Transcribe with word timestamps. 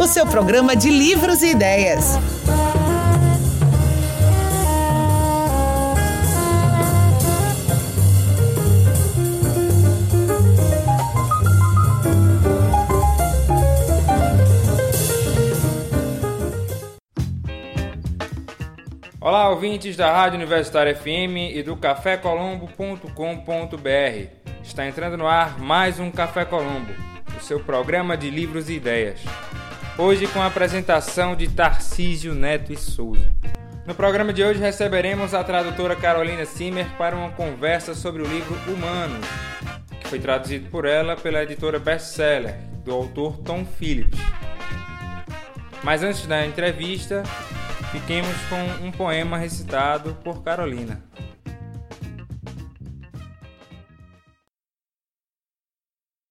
o 0.00 0.06
seu 0.06 0.26
programa 0.26 0.74
de 0.74 0.88
livros 0.88 1.42
e 1.42 1.50
ideias. 1.50 2.18
Olá, 19.20 19.50
ouvintes 19.50 19.98
da 19.98 20.10
Rádio 20.10 20.38
Universitária 20.38 20.96
FM 20.96 21.52
e 21.52 21.62
do 21.62 21.76
cafécolombo.com.br. 21.76 24.30
Está 24.62 24.86
entrando 24.86 25.18
no 25.18 25.26
ar 25.26 25.58
mais 25.58 26.00
um 26.00 26.10
Café 26.10 26.46
Colombo, 26.46 26.94
o 27.38 27.44
seu 27.44 27.60
programa 27.60 28.16
de 28.16 28.30
livros 28.30 28.70
e 28.70 28.76
ideias. 28.76 29.20
Hoje 30.00 30.26
com 30.28 30.40
a 30.40 30.46
apresentação 30.46 31.36
de 31.36 31.48
Tarcísio 31.48 32.34
Neto 32.34 32.72
e 32.72 32.76
Souza. 32.76 33.24
No 33.86 33.94
programa 33.94 34.32
de 34.32 34.42
hoje 34.42 34.58
receberemos 34.58 35.34
a 35.34 35.44
tradutora 35.44 35.94
Carolina 35.94 36.44
Simmer 36.46 36.86
para 36.96 37.14
uma 37.14 37.30
conversa 37.30 37.94
sobre 37.94 38.22
o 38.22 38.26
livro 38.26 38.54
Humanos, 38.66 39.26
que 40.00 40.08
foi 40.08 40.18
traduzido 40.18 40.70
por 40.70 40.84
ela 40.84 41.16
pela 41.16 41.42
editora 41.42 41.78
Bestseller, 41.78 42.56
do 42.84 42.92
autor 42.92 43.38
Tom 43.38 43.64
Phillips. 43.64 44.18
Mas 45.82 46.02
antes 46.02 46.26
da 46.26 46.46
entrevista, 46.46 47.22
Fiquemos 47.90 48.36
com 48.48 48.86
um 48.86 48.92
poema 48.92 49.36
recitado 49.36 50.14
por 50.22 50.44
Carolina. 50.44 51.02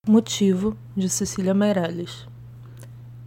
Motivo 0.08 0.78
de 0.96 1.10
Cecília 1.10 1.54
Meirelles. 1.54 2.29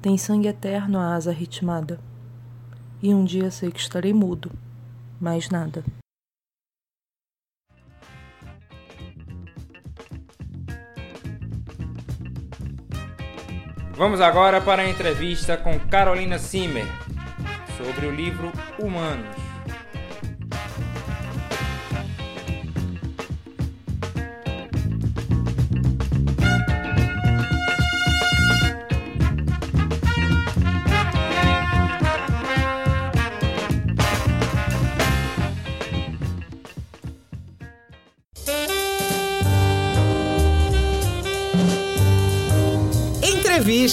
Tem 0.00 0.16
sangue 0.16 0.46
eterno 0.46 1.00
a 1.00 1.14
asa 1.14 1.32
ritmada. 1.32 1.98
E 3.02 3.12
um 3.12 3.24
dia 3.24 3.50
sei 3.50 3.70
que 3.70 3.80
estarei 3.80 4.12
mudo, 4.12 4.50
mais 5.20 5.50
nada. 5.50 5.84
Vamos 13.96 14.20
agora 14.20 14.60
para 14.60 14.82
a 14.82 14.88
entrevista 14.88 15.56
com 15.56 15.76
Carolina 15.80 16.38
Simmer, 16.38 16.86
sobre 17.76 18.06
o 18.06 18.14
livro 18.14 18.52
Humanos. 18.78 19.47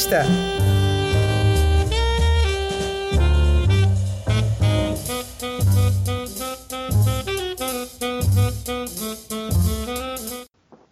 Entrevista. 0.06 0.24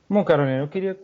Bom, 0.10 0.24
Carolina, 0.24 0.60
eu 0.60 0.68
queria 0.68 1.00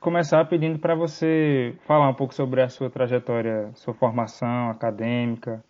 começar 0.00 0.44
pedindo 0.46 0.78
para 0.78 0.94
você 0.94 1.74
falar 1.86 2.08
um 2.08 2.14
pouco 2.14 2.34
sobre 2.34 2.60
a 2.60 2.68
sua 2.68 2.90
trajetória, 2.90 3.70
sua 3.74 3.94
formação 3.94 4.70
acadêmica, 4.70 5.64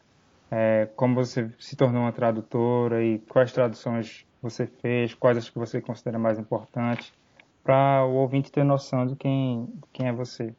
é, 0.51 0.89
como 0.97 1.15
você 1.15 1.51
se 1.59 1.77
tornou 1.77 2.03
uma 2.03 2.13
tradutora 2.13 3.03
e 3.05 3.19
quais 3.21 3.53
traduções 3.53 4.27
você 4.43 4.67
fez, 4.67 5.15
quais 5.15 5.39
as 5.39 5.49
que 5.49 5.59
você 5.59 5.81
considera 5.81 6.19
mais 6.19 6.39
importantes, 6.39 7.13
para 7.63 8.05
o 8.05 8.15
ouvinte 8.15 8.51
ter 8.51 8.65
noção 8.65 9.07
de 9.07 9.17
quem, 9.17 9.67
de 9.67 9.89
quem 9.93 10.09
é 10.09 10.13
você. 10.13 10.55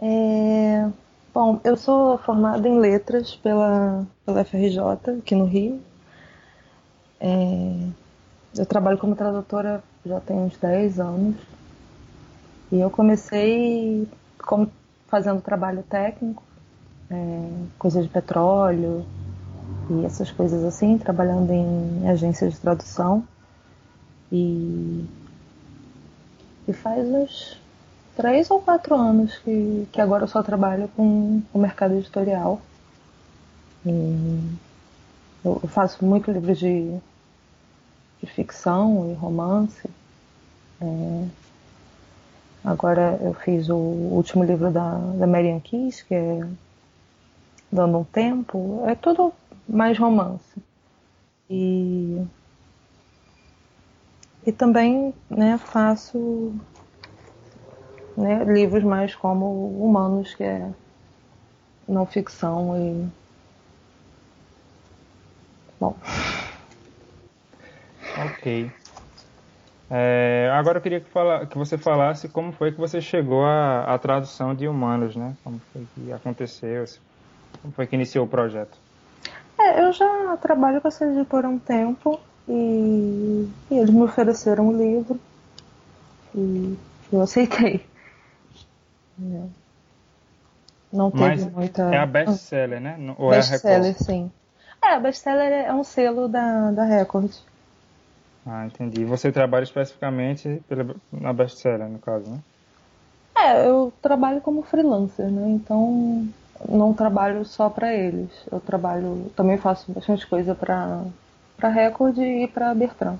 É, 0.00 0.90
bom, 1.32 1.60
eu 1.64 1.76
sou 1.76 2.18
formada 2.18 2.68
em 2.68 2.78
letras 2.78 3.36
pela, 3.36 4.06
pela 4.24 4.40
FRJ, 4.44 5.18
aqui 5.18 5.34
no 5.34 5.44
Rio. 5.44 5.80
É, 7.20 7.88
eu 8.56 8.66
trabalho 8.66 8.98
como 8.98 9.16
tradutora 9.16 9.82
já 10.04 10.20
tem 10.20 10.36
uns 10.36 10.56
10 10.58 11.00
anos. 11.00 11.36
E 12.72 12.80
eu 12.80 12.90
comecei 12.90 14.08
como, 14.38 14.70
fazendo 15.06 15.40
trabalho 15.40 15.82
técnico, 15.84 16.42
é, 17.10 17.48
coisas 17.78 18.04
de 18.04 18.10
petróleo 18.10 19.04
e 19.90 20.04
essas 20.04 20.30
coisas 20.30 20.64
assim, 20.64 20.98
trabalhando 20.98 21.52
em 21.52 22.08
agências 22.08 22.54
de 22.54 22.60
tradução. 22.60 23.24
E, 24.32 25.04
e 26.66 26.72
faz 26.72 27.06
uns 27.06 27.63
três 28.16 28.50
ou 28.50 28.60
quatro 28.60 28.94
anos 28.94 29.36
que, 29.38 29.86
que 29.92 30.00
agora 30.00 30.24
eu 30.24 30.28
só 30.28 30.42
trabalho 30.42 30.88
com 30.96 31.42
o 31.52 31.58
mercado 31.58 31.94
editorial. 31.94 32.60
E 33.86 34.40
eu 35.44 35.60
faço 35.68 36.04
muito 36.04 36.30
livro 36.30 36.54
de 36.54 36.98
de 38.24 38.32
ficção 38.32 39.10
e 39.10 39.14
romance. 39.14 39.88
É, 40.80 41.26
agora 42.64 43.18
eu 43.22 43.34
fiz 43.34 43.68
o 43.68 43.76
último 43.76 44.42
livro 44.42 44.70
da, 44.70 44.96
da 45.18 45.26
Marian 45.26 45.60
Kiss, 45.60 46.04
que 46.04 46.14
é 46.14 46.40
Dando 47.70 47.98
um 47.98 48.04
Tempo. 48.04 48.82
É 48.86 48.94
tudo 48.94 49.32
mais 49.68 49.98
romance. 49.98 50.62
E, 51.48 52.24
e 54.46 54.52
também 54.52 55.14
né, 55.28 55.58
faço 55.58 56.52
né, 58.16 58.44
livros 58.44 58.84
mais 58.84 59.14
como 59.14 59.68
humanos, 59.78 60.34
que 60.34 60.44
é 60.44 60.70
não 61.88 62.06
ficção 62.06 62.76
e. 62.76 63.08
Bom. 65.80 65.96
Ok. 68.16 68.70
É, 69.90 70.50
agora 70.52 70.78
eu 70.78 70.82
queria 70.82 71.00
que, 71.00 71.10
fala, 71.10 71.46
que, 71.46 71.58
você 71.58 71.76
falasse 71.76 72.28
como 72.28 72.52
foi 72.52 72.72
que 72.72 72.78
você 72.78 73.00
chegou 73.00 73.44
à, 73.44 73.94
à, 73.94 73.98
tradução 73.98 74.54
de 74.54 74.66
humanos, 74.66 75.14
né? 75.14 75.34
Como 75.44 75.60
foi 75.72 75.86
que 75.94 76.12
aconteceu, 76.12 76.84
como 77.60 77.74
foi 77.74 77.86
que 77.86 77.94
iniciou 77.94 78.24
o 78.24 78.28
projeto? 78.28 78.78
É, 79.58 79.84
eu 79.84 79.92
já 79.92 80.36
trabalho 80.40 80.80
com 80.80 80.88
essa 80.88 81.04
editora 81.04 81.46
há 81.46 81.50
um 81.50 81.58
tempo 81.58 82.18
e, 82.48 83.48
e 83.70 83.78
eles 83.78 83.90
me 83.90 84.02
ofereceram 84.02 84.68
um 84.68 84.76
livro 84.76 85.20
e 86.34 86.76
eu 87.12 87.22
aceitei. 87.22 87.84
É. 89.20 89.42
Não 90.92 91.10
teve 91.10 91.24
Mas 91.24 91.44
muita. 91.50 91.82
É 91.82 91.98
a 91.98 92.06
best-seller, 92.06 92.80
né? 92.80 92.96
Ou 93.18 93.30
best-seller, 93.30 93.86
é 93.86 93.90
a 93.90 93.94
sim. 93.94 94.30
É, 94.82 94.94
a 94.94 95.00
best-seller 95.00 95.52
é 95.52 95.74
um 95.74 95.82
selo 95.82 96.28
da, 96.28 96.70
da 96.70 96.84
Record. 96.84 97.32
Ah, 98.46 98.66
entendi. 98.66 99.04
Você 99.04 99.32
trabalha 99.32 99.64
especificamente 99.64 100.62
pela, 100.68 100.94
na 101.10 101.32
best-seller, 101.32 101.88
no 101.88 101.98
caso, 101.98 102.30
né? 102.30 102.38
É, 103.36 103.66
eu 103.66 103.92
trabalho 104.00 104.40
como 104.40 104.62
freelancer, 104.62 105.28
né? 105.28 105.50
Então 105.50 106.28
não 106.68 106.94
trabalho 106.94 107.44
só 107.44 107.68
para 107.68 107.92
eles. 107.92 108.30
Eu 108.50 108.60
trabalho, 108.60 109.30
também 109.34 109.58
faço 109.58 109.90
bastante 109.90 110.26
coisa 110.26 110.54
para 110.54 111.02
para 111.56 111.68
Record 111.68 112.18
e 112.18 112.48
para 112.48 112.74
Bertrand, 112.74 113.18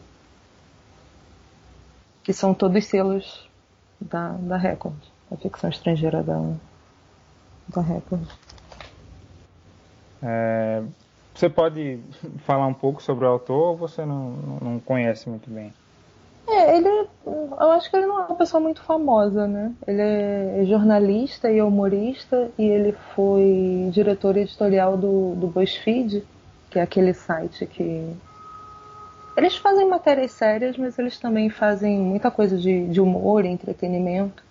que 2.23 2.33
são 2.33 2.53
todos 2.53 2.85
selos 2.85 3.49
da, 4.01 4.31
da 4.33 4.57
Record, 4.57 4.99
a 5.31 5.37
ficção 5.37 5.71
estrangeira 5.71 6.23
da 6.23 6.41
da 7.69 7.81
Record. 7.81 8.29
É, 10.23 10.83
você 11.35 11.49
pode 11.49 12.01
falar 12.45 12.67
um 12.67 12.75
pouco 12.75 13.03
sobre 13.03 13.25
o 13.25 13.29
autor 13.29 13.71
ou 13.71 13.77
você 13.77 14.05
não, 14.05 14.31
não 14.61 14.81
conhece 14.81 15.29
muito 15.29 15.51
bem? 15.51 15.73
É, 16.47 16.77
ele. 16.77 16.89
Eu 17.27 17.71
acho 17.73 17.91
que 17.91 17.97
ele 17.97 18.07
não 18.07 18.21
é 18.21 18.27
uma 18.27 18.37
pessoa 18.37 18.61
muito 18.61 18.83
famosa, 18.83 19.47
né? 19.47 19.73
Ele 19.87 20.03
é 20.03 20.65
jornalista 20.67 21.51
e 21.51 21.61
humorista 21.63 22.51
e 22.59 22.65
ele 22.65 22.93
foi 23.15 23.89
diretor 23.91 24.37
editorial 24.37 24.97
do, 24.97 25.35
do 25.37 25.47
BuzzFeed, 25.47 26.23
que 26.71 26.79
é 26.79 26.83
aquele 26.83 27.15
site 27.15 27.67
que. 27.67 28.15
Eles 29.37 29.57
fazem 29.57 29.89
matérias 29.89 30.33
sérias, 30.33 30.77
mas 30.77 30.97
eles 30.99 31.19
também 31.19 31.51
fazem 31.51 31.99
muita 31.99 32.31
coisa 32.31 32.57
de, 32.57 32.87
de 32.89 33.01
humor 33.01 33.45
e 33.45 33.49
entretenimento. 33.49 34.45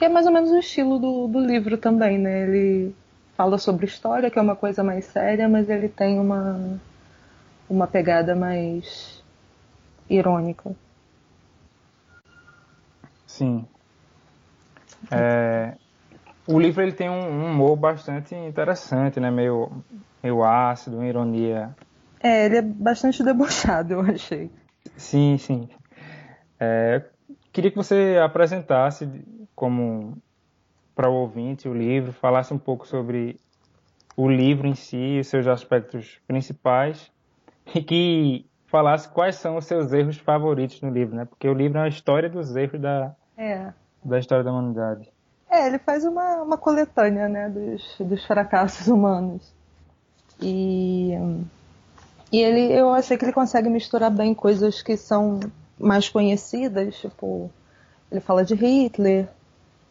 Que 0.00 0.06
é 0.06 0.08
mais 0.08 0.24
ou 0.24 0.32
menos 0.32 0.50
o 0.50 0.56
estilo 0.56 0.98
do, 0.98 1.28
do 1.28 1.38
livro 1.38 1.76
também, 1.76 2.16
né? 2.18 2.44
Ele 2.44 2.94
fala 3.36 3.58
sobre 3.58 3.84
história, 3.84 4.30
que 4.30 4.38
é 4.38 4.40
uma 4.40 4.56
coisa 4.56 4.82
mais 4.82 5.04
séria, 5.04 5.46
mas 5.46 5.68
ele 5.68 5.90
tem 5.90 6.18
uma, 6.18 6.80
uma 7.68 7.86
pegada 7.86 8.34
mais 8.34 9.22
irônica. 10.08 10.74
Sim. 13.26 13.66
É, 15.10 15.74
o 16.46 16.58
livro 16.58 16.82
ele 16.82 16.92
tem 16.92 17.10
um, 17.10 17.50
humor 17.50 17.76
bastante 17.76 18.34
interessante, 18.34 19.20
né? 19.20 19.30
Meio, 19.30 19.70
meio 20.22 20.42
ácido, 20.42 20.96
uma 20.96 21.06
ironia. 21.06 21.76
É, 22.22 22.46
ele 22.46 22.56
é 22.56 22.62
bastante 22.62 23.22
debochado, 23.22 23.92
eu 23.92 24.00
achei. 24.00 24.50
Sim, 24.96 25.36
sim. 25.36 25.68
É, 26.58 27.04
queria 27.52 27.70
que 27.70 27.76
você 27.76 28.18
apresentasse 28.24 29.06
como 29.60 30.16
para 30.94 31.10
o 31.10 31.14
ouvinte 31.16 31.68
o 31.68 31.74
livro, 31.74 32.14
falasse 32.14 32.54
um 32.54 32.58
pouco 32.58 32.88
sobre 32.88 33.38
o 34.16 34.26
livro 34.26 34.66
em 34.66 34.74
si, 34.74 35.18
os 35.20 35.26
seus 35.26 35.46
aspectos 35.46 36.18
principais 36.26 37.12
e 37.74 37.82
que 37.82 38.46
falasse 38.64 39.06
quais 39.10 39.36
são 39.36 39.58
os 39.58 39.66
seus 39.66 39.92
erros 39.92 40.16
favoritos 40.16 40.80
no 40.80 40.88
livro, 40.88 41.14
né? 41.14 41.26
Porque 41.26 41.46
o 41.46 41.52
livro 41.52 41.76
é 41.76 41.82
uma 41.82 41.88
história 41.88 42.30
dos 42.30 42.56
erros 42.56 42.80
da, 42.80 43.14
é. 43.36 43.70
da 44.02 44.18
história 44.18 44.42
da 44.42 44.50
humanidade. 44.50 45.12
É, 45.50 45.66
ele 45.66 45.78
faz 45.78 46.06
uma, 46.06 46.36
uma 46.36 46.56
coletânea, 46.56 47.28
né, 47.28 47.50
dos, 47.50 47.96
dos 48.00 48.24
fracassos 48.24 48.86
humanos. 48.88 49.52
E, 50.40 51.12
e 52.32 52.38
ele, 52.40 52.72
eu 52.72 52.94
achei 52.94 53.18
que 53.18 53.26
ele 53.26 53.32
consegue 53.34 53.68
misturar 53.68 54.10
bem 54.10 54.34
coisas 54.34 54.80
que 54.80 54.96
são 54.96 55.38
mais 55.78 56.08
conhecidas, 56.08 56.96
tipo, 56.96 57.50
ele 58.10 58.22
fala 58.22 58.42
de 58.42 58.54
Hitler, 58.54 59.28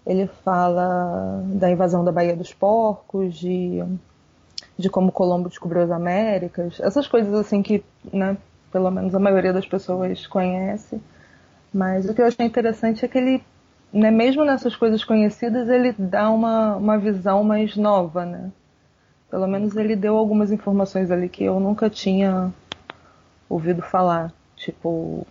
ele 0.05 0.27
fala 0.27 1.43
da 1.47 1.69
invasão 1.69 2.03
da 2.03 2.11
Baía 2.11 2.35
dos 2.35 2.53
Porcos, 2.53 3.35
de, 3.37 3.83
de 4.77 4.89
como 4.89 5.11
Colombo 5.11 5.49
descobriu 5.49 5.83
as 5.83 5.91
Américas, 5.91 6.79
essas 6.79 7.07
coisas 7.07 7.33
assim 7.33 7.61
que, 7.61 7.83
né, 8.11 8.37
pelo 8.71 8.89
menos 8.89 9.13
a 9.13 9.19
maioria 9.19 9.53
das 9.53 9.65
pessoas 9.65 10.25
conhece. 10.27 10.99
Mas 11.73 12.09
o 12.09 12.13
que 12.13 12.21
eu 12.21 12.25
achei 12.25 12.45
interessante 12.45 13.05
é 13.05 13.07
que 13.07 13.17
ele, 13.17 13.43
né, 13.93 14.09
mesmo 14.09 14.43
nessas 14.43 14.75
coisas 14.75 15.03
conhecidas, 15.03 15.69
ele 15.69 15.93
dá 15.97 16.29
uma, 16.29 16.75
uma 16.75 16.97
visão 16.97 17.43
mais 17.43 17.75
nova, 17.75 18.25
né? 18.25 18.51
Pelo 19.29 19.47
menos 19.47 19.75
ele 19.75 19.95
deu 19.95 20.17
algumas 20.17 20.51
informações 20.51 21.11
ali 21.11 21.29
que 21.29 21.43
eu 21.43 21.59
nunca 21.59 21.87
tinha 21.89 22.51
ouvido 23.47 23.81
falar. 23.83 24.33
Tipo, 24.55 25.25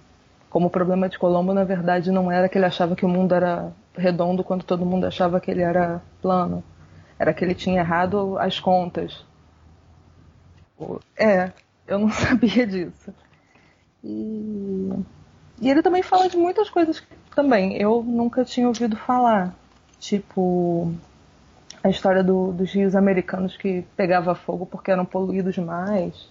como 0.49 0.69
o 0.69 0.70
problema 0.70 1.09
de 1.09 1.19
Colombo, 1.19 1.53
na 1.53 1.65
verdade, 1.65 2.12
não 2.12 2.31
era 2.31 2.49
que 2.49 2.56
ele 2.56 2.65
achava 2.65 2.94
que 2.94 3.05
o 3.05 3.09
mundo 3.09 3.35
era 3.35 3.73
redondo 3.99 4.45
quando 4.45 4.65
todo 4.65 4.87
mundo 4.87 5.06
achava 5.06 5.41
que 5.41 5.50
ele 5.50 5.62
era 5.62 6.03
plano. 6.23 6.62
Era 7.19 7.35
que 7.35 7.45
ele 7.45 7.55
tinha 7.55 7.81
errado 7.81 8.39
as 8.39 8.61
contas. 8.61 9.25
É, 11.17 11.53
eu 11.87 11.99
não 11.99 12.11
sabia 12.12 12.67
disso. 12.67 13.12
E, 14.03 14.91
e 15.61 15.71
ele 15.71 15.83
também 15.83 16.03
fala 16.03 16.29
de 16.29 16.37
muitas 16.37 16.71
coisas 16.71 17.00
que 17.00 17.06
também 17.35 17.77
eu 17.77 18.03
nunca 18.03 18.45
tinha 18.45 18.69
ouvido 18.69 18.97
falar. 18.97 19.55
Tipo, 19.99 20.93
a 21.83 21.89
história 21.89 22.23
do, 22.23 22.53
dos 22.53 22.73
rios 22.73 22.94
americanos 22.94 23.56
que 23.56 23.83
pegava 23.97 24.35
fogo 24.35 24.65
porque 24.65 24.91
eram 24.91 25.05
poluídos 25.05 25.55
demais. 25.55 26.31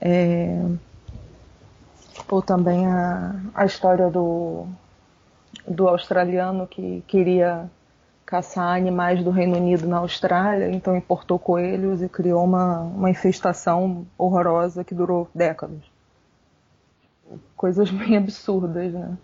É, 0.00 0.64
ou 2.28 2.42
também 2.42 2.86
a, 2.86 3.34
a 3.54 3.64
história 3.64 4.10
do, 4.10 4.66
do 5.66 5.88
australiano 5.88 6.66
que 6.66 7.02
queria 7.06 7.70
caçar 8.24 8.76
animais 8.76 9.22
do 9.22 9.30
Reino 9.30 9.56
Unido 9.56 9.86
na 9.86 9.98
Austrália, 9.98 10.70
então 10.70 10.96
importou 10.96 11.38
coelhos 11.38 12.02
e 12.02 12.08
criou 12.08 12.44
uma, 12.44 12.80
uma 12.80 13.10
infestação 13.10 14.06
horrorosa 14.16 14.82
que 14.82 14.94
durou 14.94 15.28
décadas. 15.34 15.80
Coisas 17.56 17.90
bem 17.90 18.16
absurdas, 18.16 18.92
né? 18.92 19.16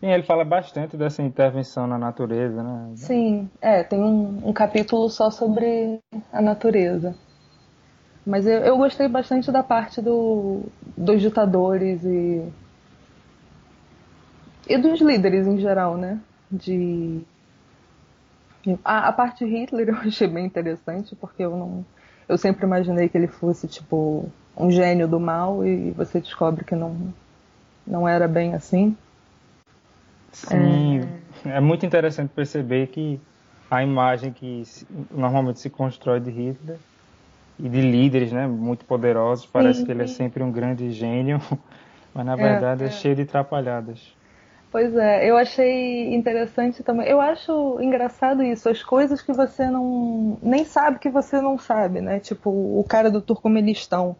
Sim, 0.00 0.10
ele 0.10 0.22
fala 0.24 0.44
bastante 0.44 0.96
dessa 0.96 1.22
intervenção 1.22 1.86
na 1.86 1.96
natureza, 1.96 2.62
né? 2.62 2.90
Sim, 2.96 3.48
é, 3.60 3.82
tem 3.82 4.02
um, 4.02 4.48
um 4.48 4.52
capítulo 4.52 5.08
só 5.08 5.30
sobre 5.30 6.00
a 6.32 6.42
natureza. 6.42 7.14
Mas 8.26 8.46
eu, 8.46 8.60
eu 8.60 8.76
gostei 8.76 9.06
bastante 9.06 9.52
da 9.52 9.62
parte 9.62 10.02
do, 10.02 10.62
dos 10.96 11.20
ditadores 11.20 12.04
e 12.04 12.42
e 14.68 14.78
dos 14.78 15.00
líderes 15.00 15.46
em 15.46 15.58
geral, 15.58 15.96
né? 15.96 16.20
De 16.50 17.20
a, 18.84 19.08
a 19.08 19.12
parte 19.12 19.44
de 19.44 19.50
Hitler 19.50 19.88
eu 19.90 19.96
achei 19.96 20.26
bem 20.26 20.46
interessante 20.46 21.14
porque 21.16 21.44
eu 21.44 21.56
não 21.56 21.84
eu 22.28 22.38
sempre 22.38 22.64
imaginei 22.64 23.08
que 23.08 23.18
ele 23.18 23.26
fosse 23.26 23.68
tipo 23.68 24.28
um 24.56 24.70
gênio 24.70 25.06
do 25.06 25.20
mal 25.20 25.64
e 25.66 25.90
você 25.90 26.20
descobre 26.20 26.64
que 26.64 26.74
não 26.74 27.12
não 27.86 28.08
era 28.08 28.26
bem 28.26 28.54
assim. 28.54 28.96
Sim, 30.32 31.02
é, 31.44 31.50
é 31.56 31.60
muito 31.60 31.84
interessante 31.84 32.30
perceber 32.30 32.88
que 32.88 33.20
a 33.70 33.82
imagem 33.82 34.32
que 34.32 34.62
normalmente 35.10 35.60
se 35.60 35.68
constrói 35.68 36.20
de 36.20 36.30
Hitler 36.30 36.78
e 37.58 37.68
de 37.68 37.80
líderes, 37.80 38.32
né, 38.32 38.46
muito 38.46 38.84
poderosos, 38.84 39.46
parece 39.46 39.80
sim, 39.80 39.84
que 39.84 39.92
ele 39.92 40.02
é 40.02 40.06
sempre 40.06 40.42
um 40.42 40.50
grande 40.50 40.90
gênio, 40.90 41.40
mas 42.14 42.26
na 42.26 42.34
é, 42.36 42.36
verdade 42.36 42.84
é, 42.84 42.86
é 42.86 42.90
cheio 42.90 43.14
de 43.14 43.24
trapalhadas. 43.24 44.14
Pois 44.74 44.92
é, 44.96 45.30
eu 45.30 45.36
achei 45.36 46.12
interessante 46.12 46.82
também. 46.82 47.06
Eu 47.06 47.20
acho 47.20 47.78
engraçado 47.80 48.42
isso, 48.42 48.68
as 48.68 48.82
coisas 48.82 49.22
que 49.22 49.32
você 49.32 49.70
não 49.70 50.36
nem 50.42 50.64
sabe 50.64 50.98
que 50.98 51.08
você 51.08 51.40
não 51.40 51.56
sabe, 51.56 52.00
né? 52.00 52.18
Tipo 52.18 52.50
o 52.50 52.84
cara 52.88 53.08
do 53.08 53.20
Turcomenistão, 53.20 54.16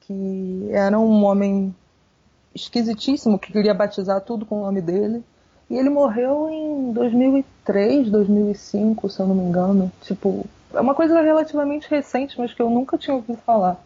que 0.00 0.70
era 0.72 0.98
um 0.98 1.22
homem 1.22 1.74
esquisitíssimo 2.54 3.38
que 3.38 3.52
queria 3.52 3.74
batizar 3.74 4.22
tudo 4.22 4.46
com 4.46 4.62
o 4.62 4.64
nome 4.64 4.80
dele. 4.80 5.22
E 5.68 5.76
ele 5.76 5.90
morreu 5.90 6.48
em 6.48 6.90
2003, 6.94 8.08
2005, 8.08 9.10
se 9.10 9.20
eu 9.20 9.26
não 9.26 9.34
me 9.34 9.42
engano. 9.42 9.92
Tipo, 10.00 10.46
é 10.72 10.80
uma 10.80 10.94
coisa 10.94 11.20
relativamente 11.20 11.90
recente, 11.90 12.38
mas 12.38 12.54
que 12.54 12.62
eu 12.62 12.70
nunca 12.70 12.96
tinha 12.96 13.14
ouvido 13.14 13.38
falar. 13.44 13.76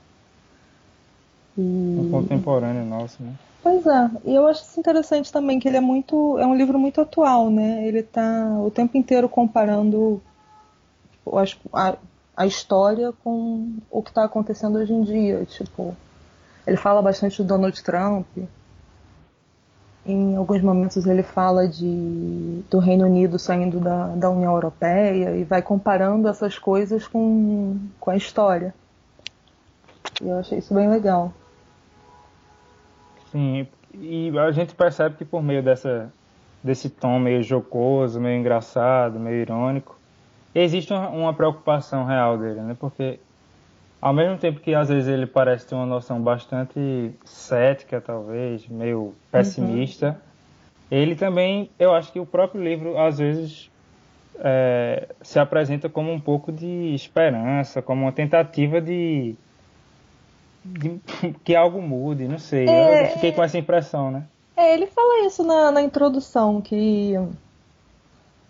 E... 1.59 1.61
Um 1.61 2.09
contemporâneo 2.09 2.85
nosso, 2.85 3.21
né? 3.21 3.33
Pois 3.63 3.87
é, 3.87 4.11
e 4.25 4.35
eu 4.35 4.47
acho 4.49 4.63
isso 4.63 4.81
interessante 4.81 5.33
também, 5.33 5.61
que 5.61 5.69
ele 5.69 5.77
é 5.77 5.81
muito. 5.81 6.37
é 6.39 6.47
um 6.47 6.55
livro 6.55 6.79
muito 6.79 7.01
atual, 7.01 7.49
né? 7.49 7.87
Ele 7.87 8.01
está 8.01 8.59
o 8.59 8.71
tempo 8.71 8.97
inteiro 8.97 9.29
comparando 9.29 10.21
a, 11.73 11.97
a 12.37 12.47
história 12.47 13.13
com 13.23 13.73
o 13.89 14.03
que 14.03 14.11
está 14.11 14.25
acontecendo 14.25 14.79
hoje 14.79 14.93
em 14.93 15.05
dia. 15.05 15.45
Tipo, 15.45 15.97
ele 16.67 16.77
fala 16.77 17.01
bastante 17.01 17.41
do 17.41 17.47
Donald 17.47 17.81
Trump. 17.85 18.27
Em 20.05 20.35
alguns 20.35 20.61
momentos 20.61 21.07
ele 21.07 21.23
fala 21.23 21.69
de, 21.69 22.65
do 22.69 22.81
Reino 22.81 23.05
Unido 23.05 23.39
saindo 23.39 23.79
da, 23.79 24.09
da 24.09 24.29
União 24.29 24.53
Europeia 24.53 25.37
e 25.37 25.45
vai 25.45 25.63
comparando 25.63 26.27
essas 26.27 26.59
coisas 26.59 27.07
com, 27.07 27.79
com 28.01 28.11
a 28.11 28.17
história. 28.17 28.75
E 30.21 30.29
eu 30.29 30.41
achei 30.41 30.59
isso 30.59 30.75
bem 30.75 30.91
legal. 30.91 31.33
Sim, 33.33 33.67
e 33.95 34.31
a 34.39 34.53
gente 34.53 34.75
percebe 34.75 35.17
que 35.17 35.25
por 35.25 35.43
meio 35.43 35.63
dessa, 35.63 36.13
desse 36.63 36.91
tom 36.91 37.19
meio 37.19 37.43
jocoso, 37.43 38.21
meio 38.21 38.39
engraçado, 38.39 39.19
meio 39.19 39.39
irônico, 39.39 39.99
existe 40.55 40.93
uma, 40.93 41.33
preocupação 41.33 42.05
real 42.05 42.37
dele, 42.37 42.61
né? 42.61 42.77
Porque 42.79 43.19
ao 44.01 44.13
mesmo 44.13 44.37
tempo 44.37 44.61
que 44.61 44.75
às 44.75 44.91
vezes 44.91 45.09
ele 45.09 45.27
parece 45.27 45.67
ter 45.67 45.75
uma 45.75 45.87
noção 45.87 46.21
bastante 46.21 47.13
cética, 47.25 48.01
talvez, 48.01 48.69
meio 48.69 49.15
pessimista, 49.31 50.09
uhum. 50.09 50.15
ele 50.91 51.15
também, 51.15 51.71
eu 51.79 51.95
acho 51.95 52.13
que 52.13 52.21
o 52.21 52.27
próprio 52.27 52.63
livro 52.63 52.99
às 52.99 53.19
vezes 53.19 53.71
é, 54.41 55.09
se 55.23 55.39
apresenta 55.39 55.89
como 55.89 56.13
um 56.13 56.21
pouco 56.21 56.53
de 56.53 56.95
esperança, 56.95 57.81
como 57.81 58.03
uma 58.03 58.13
tentativa 58.13 58.81
de 58.81 59.35
de, 60.65 61.01
que 61.45 61.55
algo 61.55 61.81
mude, 61.81 62.29
não 62.29 62.39
sei. 62.39 62.69
É, 62.69 63.03
eu 63.03 63.13
fiquei 63.13 63.33
com 63.33 63.43
essa 63.43 63.59
impressão, 63.59 64.11
né? 64.11 64.25
É, 64.57 64.75
ele 64.75 64.87
fala 64.87 65.27
isso 65.27 65.43
na, 65.43 65.73
na 65.73 65.83
introdução, 65.83 66.61
que, 66.61 67.15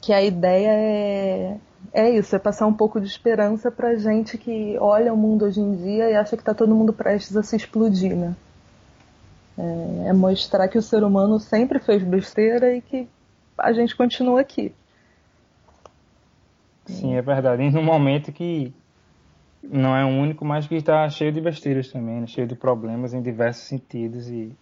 que 0.01 0.13
a 0.13 0.23
ideia 0.23 0.71
é, 0.71 1.57
é 1.93 2.11
isso, 2.11 2.35
é 2.35 2.39
passar 2.39 2.67
um 2.67 2.75
pouco 2.75 3.01
de 3.01 3.07
esperança 3.07 3.71
pra 3.71 3.95
gente 3.95 4.37
que 4.37 4.77
olha 4.79 5.13
o 5.13 5.17
mundo 5.17 5.45
hoje 5.45 5.61
em 5.61 5.75
dia 5.77 6.11
e 6.11 6.15
acha 6.15 6.37
que 6.37 6.45
tá 6.45 6.53
todo 6.53 6.75
mundo 6.75 6.93
prestes 6.93 7.37
a 7.37 7.43
se 7.43 7.57
explodir, 7.57 8.17
né? 8.17 8.35
É, 9.57 10.09
é 10.09 10.13
mostrar 10.13 10.69
que 10.69 10.79
o 10.79 10.83
ser 10.83 11.05
humano 11.05 11.39
sempre 11.39 11.79
fez 11.79 12.03
besteira 12.03 12.75
e 12.75 12.81
que 12.81 13.09
a 13.57 13.73
gente 13.73 13.95
continua 13.95 14.41
aqui. 14.41 14.75
Sim, 16.87 17.15
é 17.15 17.23
verdade. 17.23 17.63
E 17.63 17.71
no 17.71 17.83
momento 17.83 18.33
que 18.33 18.75
não 19.63 19.97
é 19.97 20.05
o 20.05 20.09
único, 20.09 20.45
mas 20.45 20.67
que 20.67 20.75
está 20.75 21.09
cheio 21.09 21.33
de 21.33 21.41
besteiras 21.41 21.89
também, 21.89 22.21
né? 22.21 22.27
cheio 22.27 22.47
de 22.47 22.55
problemas 22.55 23.15
em 23.15 23.23
diversos 23.23 23.65
sentidos, 23.65 24.29
e 24.29 24.55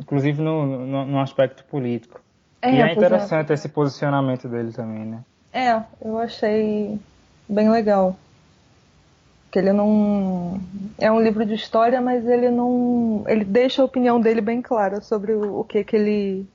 inclusive 0.00 0.42
no, 0.42 0.86
no, 0.86 1.06
no 1.06 1.20
aspecto 1.20 1.64
político. 1.64 2.20
É, 2.60 2.74
e 2.74 2.80
é, 2.80 2.88
é. 2.88 2.92
interessante 2.92 3.50
é. 3.50 3.54
esse 3.54 3.68
posicionamento 3.68 4.48
dele 4.48 4.72
também, 4.72 5.04
né? 5.04 5.24
É, 5.52 5.82
eu 6.00 6.18
achei 6.18 6.98
bem 7.48 7.70
legal. 7.70 8.16
Que 9.50 9.58
ele 9.58 9.72
não. 9.72 10.58
É 10.98 11.12
um 11.12 11.20
livro 11.20 11.44
de 11.44 11.54
história, 11.54 12.00
mas 12.00 12.26
ele 12.26 12.50
não. 12.50 13.22
Ele 13.26 13.44
deixa 13.44 13.82
a 13.82 13.84
opinião 13.84 14.18
dele 14.18 14.40
bem 14.40 14.62
clara 14.62 15.02
sobre 15.02 15.34
o, 15.34 15.60
o 15.60 15.64
que, 15.64 15.84
que 15.84 15.94
ele 15.94 16.46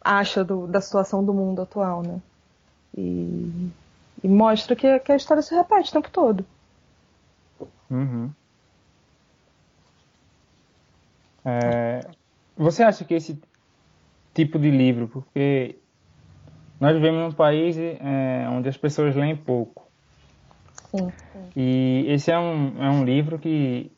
acha 0.00 0.42
do, 0.42 0.66
da 0.66 0.80
situação 0.80 1.24
do 1.24 1.32
mundo 1.32 1.62
atual, 1.62 2.02
né? 2.02 2.20
E, 2.98 3.70
e 4.22 4.28
mostra 4.28 4.76
que, 4.76 4.98
que, 5.00 5.12
a 5.12 5.16
história 5.16 5.42
se 5.42 5.54
repete 5.54 5.90
o 5.90 5.92
tempo 5.92 6.10
todo. 6.10 6.46
Uhum. 7.90 8.30
É, 11.44 12.00
você 12.56 12.82
acha 12.82 13.04
que 13.04 13.14
esse 13.14 13.40
tipo 14.32 14.58
de 14.58 14.70
livro, 14.70 15.08
porque 15.08 15.78
nós 16.80 16.94
vivemos 16.94 17.20
num 17.20 17.32
país 17.32 17.76
é, 17.78 18.46
onde 18.48 18.68
as 18.68 18.76
pessoas 18.76 19.14
leem 19.14 19.36
pouco. 19.36 19.90
Sim, 20.90 21.10
sim. 21.10 21.50
E 21.56 22.04
esse 22.08 22.30
é 22.30 22.38
um, 22.38 22.82
é 22.82 22.90
um 22.90 23.04
livro 23.04 23.38
que 23.38 23.90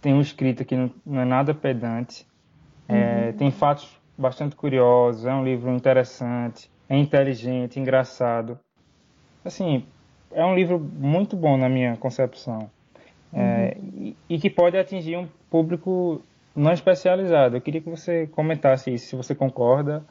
tem 0.00 0.14
um 0.14 0.20
escrito 0.20 0.64
que 0.64 0.76
não, 0.76 0.90
não 1.04 1.20
é 1.20 1.24
nada 1.24 1.54
pedante, 1.54 2.26
é, 2.88 3.26
uhum. 3.26 3.36
tem 3.36 3.50
fatos 3.50 3.98
bastante 4.16 4.56
curiosos, 4.56 5.26
é 5.26 5.32
um 5.32 5.44
livro 5.44 5.70
interessante, 5.70 6.70
é 6.88 6.96
inteligente, 6.96 7.78
engraçado. 7.78 8.58
Assim, 9.48 9.84
é 10.30 10.44
um 10.44 10.54
livro 10.54 10.78
muito 10.78 11.34
bom 11.34 11.56
na 11.56 11.68
minha 11.68 11.96
concepção. 11.96 12.70
É, 13.32 13.76
uhum. 13.76 13.92
e, 13.96 14.16
e, 14.28 14.38
que 14.38 14.48
pode 14.48 14.76
atingir 14.76 15.16
um 15.16 15.26
público 15.50 16.22
não 16.54 16.72
especializado. 16.72 17.56
Eu 17.56 17.60
queria 17.60 17.80
que 17.80 17.88
você 17.88 18.26
comentasse 18.26 18.92
isso, 18.92 19.08
se 19.08 19.16
você 19.16 19.34
concorda, 19.34 20.02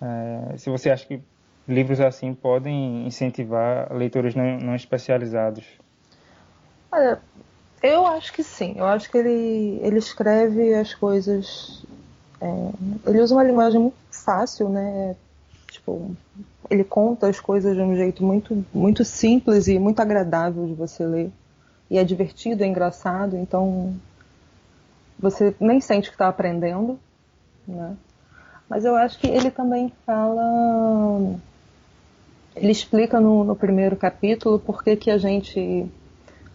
é, 0.00 0.56
se 0.58 0.70
você 0.70 0.90
acha 0.90 1.06
que 1.06 1.20
livros 1.66 2.00
assim 2.00 2.34
podem 2.34 3.06
incentivar 3.06 3.90
leitores 3.90 4.34
não, 4.34 4.58
não 4.58 4.74
especializados. 4.74 5.64
Olha, 6.92 7.20
eu 7.82 8.06
acho 8.06 8.32
que 8.32 8.42
sim. 8.42 8.74
Eu 8.76 8.86
acho 8.86 9.10
que 9.10 9.16
ele, 9.16 9.80
ele 9.82 9.98
escreve 9.98 10.74
as 10.74 10.94
coisas. 10.94 11.84
É, 12.40 12.46
ele 13.06 13.20
usa 13.20 13.34
uma 13.34 13.44
linguagem 13.44 13.80
muito 13.80 13.96
fácil, 14.10 14.68
né? 14.68 15.16
Tipo, 15.70 16.14
ele 16.70 16.84
conta 16.84 17.28
as 17.28 17.40
coisas 17.40 17.74
de 17.74 17.82
um 17.82 17.94
jeito 17.96 18.24
muito, 18.24 18.64
muito 18.72 19.04
simples 19.04 19.66
e 19.68 19.78
muito 19.78 20.00
agradável 20.00 20.66
de 20.66 20.74
você 20.74 21.04
ler. 21.04 21.30
E 21.90 21.98
é 21.98 22.04
divertido, 22.04 22.64
é 22.64 22.66
engraçado, 22.66 23.36
então 23.36 23.94
você 25.18 25.54
nem 25.60 25.80
sente 25.80 26.08
que 26.08 26.14
está 26.14 26.28
aprendendo, 26.28 26.98
né? 27.66 27.96
Mas 28.68 28.84
eu 28.84 28.96
acho 28.96 29.18
que 29.18 29.26
ele 29.26 29.50
também 29.50 29.92
fala, 30.06 31.36
ele 32.56 32.72
explica 32.72 33.20
no, 33.20 33.44
no 33.44 33.54
primeiro 33.54 33.94
capítulo 33.94 34.58
por 34.58 34.82
que, 34.82 34.96
que 34.96 35.10
a 35.10 35.18
gente 35.18 35.86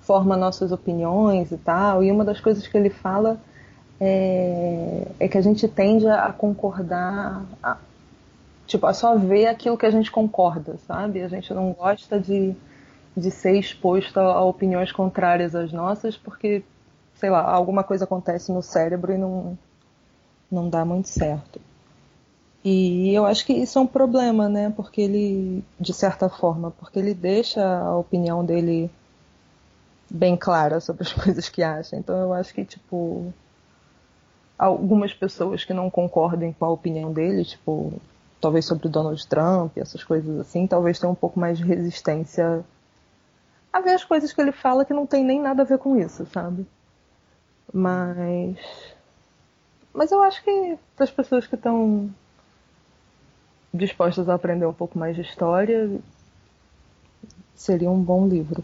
forma 0.02 0.36
nossas 0.36 0.72
opiniões 0.72 1.52
e 1.52 1.58
tal. 1.58 2.04
E 2.04 2.12
uma 2.12 2.26
das 2.26 2.42
coisas 2.42 2.68
que 2.68 2.76
ele 2.76 2.90
fala 2.90 3.40
é, 4.00 5.08
é 5.20 5.28
que 5.28 5.38
a 5.38 5.42
gente 5.42 5.68
tende 5.68 6.08
a 6.08 6.34
concordar, 6.34 7.44
tipo, 8.70 8.86
a 8.86 8.94
só 8.94 9.18
ver 9.18 9.48
aquilo 9.48 9.78
que 9.78 9.86
a 9.86 9.92
gente 9.92 10.12
concorda, 10.12 10.78
sabe? 10.88 11.22
A 11.22 11.28
gente 11.28 11.54
não 11.54 11.74
gosta 11.74 12.20
de, 12.20 12.56
de 13.18 13.32
ser 13.32 13.58
exposto 13.58 14.18
a, 14.20 14.34
a 14.34 14.42
opiniões 14.42 14.92
contrárias 14.92 15.56
às 15.56 15.74
nossas, 15.74 16.16
porque 16.16 16.64
sei 17.16 17.30
lá, 17.30 17.42
alguma 17.42 17.84
coisa 17.84 18.06
acontece 18.06 18.52
no 18.52 18.62
cérebro 18.62 19.12
e 19.12 19.18
não, 19.18 19.58
não 20.50 20.70
dá 20.70 20.86
muito 20.86 21.10
certo. 21.10 21.60
E 22.64 23.14
eu 23.14 23.26
acho 23.26 23.46
que 23.46 23.54
isso 23.54 23.80
é 23.80 23.82
um 23.82 23.88
problema, 23.88 24.48
né? 24.48 24.72
Porque 24.76 25.02
ele, 25.02 25.64
de 25.80 25.94
certa 25.94 26.30
forma, 26.30 26.72
porque 26.72 27.00
ele 27.00 27.14
deixa 27.14 27.66
a 27.66 27.98
opinião 27.98 28.46
dele 28.46 28.90
bem 30.10 30.38
clara 30.38 30.80
sobre 30.80 31.04
as 31.04 31.12
coisas 31.14 31.50
que 31.50 31.64
acha. 31.64 31.96
Então 31.96 32.16
eu 32.18 32.34
acho 32.34 32.54
que, 32.54 32.64
tipo, 32.64 33.34
algumas 34.58 35.14
pessoas 35.14 35.66
que 35.66 35.74
não 35.74 35.90
concordem 35.90 36.54
com 36.54 36.66
a 36.66 36.70
opinião 36.70 37.12
dele, 37.12 37.44
tipo, 37.46 37.94
talvez 38.40 38.66
sobre 38.66 38.88
o 38.88 38.90
Donald 38.90 39.28
Trump, 39.28 39.78
essas 39.78 40.04
coisas 40.04 40.40
assim, 40.40 40.68
talvez 40.68 41.00
tenham 41.00 41.12
um 41.12 41.16
pouco 41.16 41.40
mais 41.40 41.58
de 41.58 41.64
resistência 41.64 42.64
a 43.72 43.82
ver 43.82 43.92
as 43.92 44.04
coisas 44.04 44.34
que 44.34 44.42
ele 44.42 44.52
fala 44.52 44.86
que 44.86 44.94
não 44.94 45.06
tem 45.06 45.24
nem 45.24 45.40
nada 45.40 45.62
a 45.62 45.66
ver 45.66 45.78
com 45.78 45.98
isso, 45.98 46.26
sabe? 46.28 46.66
Mas. 47.72 48.58
Mas 49.94 50.12
eu 50.12 50.22
acho 50.24 50.44
que 50.44 50.78
para 50.96 51.04
as 51.04 51.12
pessoas 51.12 51.46
que 51.46 51.56
estão 51.56 52.10
dispostas 53.74 54.28
a 54.28 54.34
aprender 54.34 54.66
um 54.66 54.74
pouco 54.74 54.98
mais 54.98 55.16
de 55.16 55.22
história, 55.22 56.00
seria 57.56 57.92
um 57.92 58.02
bom 58.02 58.28
livro 58.28 58.64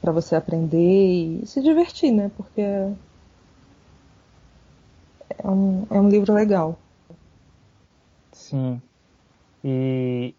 para 0.00 0.12
você 0.12 0.34
aprender 0.36 1.42
e 1.42 1.46
se 1.46 1.62
divertir, 1.62 2.12
né? 2.12 2.30
Porque 2.36 2.60
é 2.60 2.94
um, 5.44 5.86
é 5.90 6.00
um 6.00 6.08
livro 6.08 6.32
legal. 6.32 6.78
Sim. 8.32 8.80
E 9.64 10.34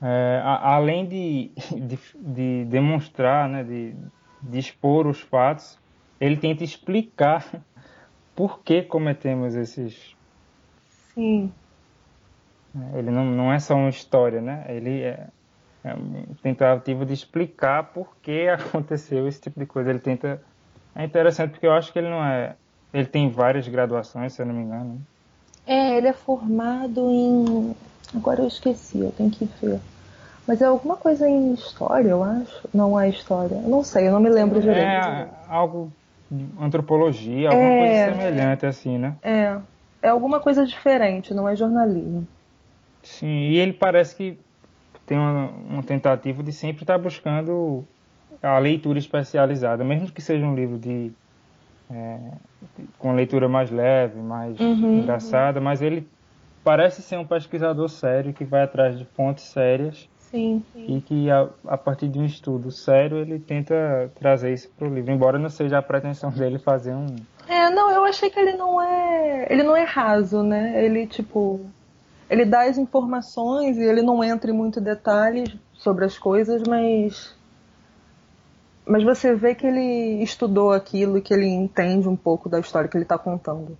é, 0.00 0.40
a, 0.44 0.74
além 0.74 1.06
de, 1.06 1.50
de, 1.74 1.98
de, 2.14 2.64
demonstrar, 2.66 3.48
né, 3.48 3.64
de, 3.64 3.94
de 4.42 4.58
expor 4.58 5.06
os 5.06 5.20
fatos, 5.20 5.78
ele 6.20 6.36
tenta 6.36 6.64
explicar 6.64 7.44
por 8.34 8.60
que 8.60 8.82
cometemos 8.82 9.54
esses. 9.54 10.14
Sim. 11.14 11.52
Ele 12.94 13.10
não, 13.10 13.24
não 13.24 13.52
é 13.52 13.58
só 13.58 13.74
uma 13.74 13.88
história, 13.88 14.40
né? 14.40 14.66
Ele 14.68 15.00
é, 15.00 15.28
é 15.82 15.94
uma 15.94 16.26
tentativa 16.42 17.06
de 17.06 17.14
explicar 17.14 17.84
por 17.84 18.16
que 18.20 18.48
aconteceu 18.48 19.26
esse 19.26 19.40
tipo 19.40 19.58
de 19.58 19.66
coisa. 19.66 19.90
Ele 19.90 19.98
tenta. 19.98 20.42
É 20.94 21.04
interessante 21.04 21.52
porque 21.52 21.66
eu 21.66 21.72
acho 21.72 21.92
que 21.92 21.98
ele 21.98 22.10
não 22.10 22.22
é. 22.22 22.54
Ele 22.92 23.06
tem 23.06 23.30
várias 23.30 23.66
graduações, 23.66 24.34
se 24.34 24.42
eu 24.42 24.46
não 24.46 24.54
me 24.54 24.62
engano. 24.62 25.00
É, 25.66 25.96
ele 25.96 26.08
é 26.08 26.12
formado 26.12 27.10
em. 27.10 27.74
Agora 28.14 28.40
eu 28.40 28.46
esqueci, 28.46 29.00
eu 29.00 29.12
tenho 29.12 29.30
que 29.30 29.48
ver. 29.60 29.80
Mas 30.46 30.62
é 30.62 30.66
alguma 30.66 30.96
coisa 30.96 31.28
em 31.28 31.54
história, 31.54 32.08
eu 32.08 32.22
acho. 32.22 32.68
Não 32.72 32.98
é 32.98 33.08
história. 33.08 33.56
Eu 33.56 33.68
não 33.68 33.82
sei, 33.82 34.06
eu 34.06 34.12
não 34.12 34.20
me 34.20 34.30
lembro 34.30 34.60
direito. 34.60 34.80
É 34.80 35.28
algo 35.48 35.92
antropologia, 36.60 37.48
alguma 37.48 37.68
é, 37.68 38.06
coisa 38.06 38.18
semelhante 38.18 38.66
assim, 38.66 38.98
né? 38.98 39.16
É. 39.22 39.56
É 40.02 40.08
alguma 40.08 40.38
coisa 40.38 40.64
diferente, 40.64 41.34
não 41.34 41.48
é 41.48 41.56
jornalismo. 41.56 42.26
Sim, 43.02 43.48
e 43.48 43.56
ele 43.56 43.72
parece 43.72 44.14
que 44.14 44.38
tem 45.04 45.18
uma, 45.18 45.48
uma 45.68 45.82
tentativa 45.82 46.42
de 46.42 46.52
sempre 46.52 46.82
estar 46.82 46.98
buscando 46.98 47.84
a 48.42 48.58
leitura 48.58 48.98
especializada, 48.98 49.82
mesmo 49.82 50.10
que 50.10 50.20
seja 50.20 50.44
um 50.44 50.54
livro 50.54 50.78
de 50.78 51.10
é, 51.90 52.18
com 52.98 53.14
leitura 53.14 53.48
mais 53.48 53.70
leve, 53.70 54.20
mais 54.20 54.58
uhum, 54.58 54.98
engraçada, 54.98 55.58
uhum. 55.58 55.64
mas 55.64 55.82
ele 55.82 56.06
parece 56.64 57.02
ser 57.02 57.16
um 57.18 57.26
pesquisador 57.26 57.88
sério 57.88 58.32
que 58.32 58.44
vai 58.44 58.62
atrás 58.62 58.98
de 58.98 59.04
fontes 59.04 59.44
sérias 59.44 60.08
Sim, 60.30 60.62
sim. 60.72 60.96
E 60.96 61.00
que 61.00 61.30
a, 61.30 61.48
a, 61.66 61.78
partir 61.78 62.08
de 62.08 62.18
um 62.18 62.24
estudo 62.24 62.70
sério 62.70 63.18
ele 63.18 63.38
tenta 63.38 64.10
trazer 64.18 64.52
isso 64.52 64.68
para 64.76 64.88
o 64.88 64.92
livro, 64.92 65.12
embora 65.12 65.38
não 65.38 65.48
seja 65.48 65.78
a 65.78 65.82
pretensão 65.82 66.30
dele 66.30 66.58
fazer 66.58 66.94
um. 66.94 67.06
É, 67.48 67.70
não, 67.70 67.90
eu 67.90 68.04
achei 68.04 68.28
que 68.28 68.38
ele 68.38 68.56
não 68.56 68.82
é. 68.82 69.46
Ele 69.48 69.62
não 69.62 69.76
é 69.76 69.84
raso, 69.84 70.42
né? 70.42 70.84
Ele, 70.84 71.06
tipo. 71.06 71.60
Ele 72.28 72.44
dá 72.44 72.62
as 72.62 72.76
informações 72.76 73.76
e 73.76 73.84
ele 73.84 74.02
não 74.02 74.22
entra 74.22 74.50
em 74.50 74.54
muito 74.54 74.80
detalhes 74.80 75.56
sobre 75.74 76.04
as 76.04 76.18
coisas, 76.18 76.62
mas. 76.66 77.35
Mas 78.86 79.02
você 79.02 79.34
vê 79.34 79.54
que 79.54 79.66
ele 79.66 80.22
estudou 80.22 80.72
aquilo 80.72 81.18
e 81.18 81.22
que 81.22 81.34
ele 81.34 81.46
entende 81.46 82.08
um 82.08 82.14
pouco 82.14 82.48
da 82.48 82.60
história 82.60 82.88
que 82.88 82.96
ele 82.96 83.04
está 83.04 83.18
contando. 83.18 83.76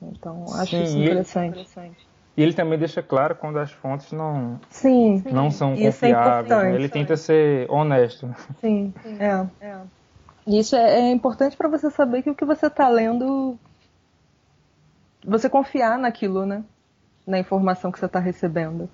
Então, 0.00 0.44
acho 0.54 0.70
Sim, 0.70 0.82
isso 0.82 0.98
interessante. 0.98 1.50
interessante. 1.50 2.08
E 2.36 2.42
ele 2.42 2.52
também 2.52 2.78
deixa 2.78 3.02
claro 3.02 3.36
quando 3.36 3.58
as 3.58 3.70
fontes 3.70 4.10
não, 4.12 4.58
sim, 4.68 5.22
não 5.30 5.50
são 5.50 5.74
isso 5.74 6.04
é 6.04 6.10
confiáveis. 6.10 6.50
É 6.50 6.74
ele 6.74 6.88
tenta 6.88 7.16
ser 7.16 7.70
honesto. 7.70 8.34
Sim, 8.60 8.92
é. 9.20 9.46
é. 9.64 9.80
Isso 10.46 10.74
é, 10.74 11.00
é 11.00 11.10
importante 11.10 11.56
para 11.56 11.68
você 11.68 11.90
saber 11.90 12.22
que 12.22 12.30
o 12.30 12.34
que 12.34 12.44
você 12.44 12.66
está 12.66 12.88
lendo, 12.88 13.56
você 15.24 15.48
confiar 15.48 15.98
naquilo, 15.98 16.44
né? 16.44 16.64
Na 17.26 17.38
informação 17.38 17.92
que 17.92 17.98
você 17.98 18.06
está 18.06 18.18
recebendo. 18.18 18.90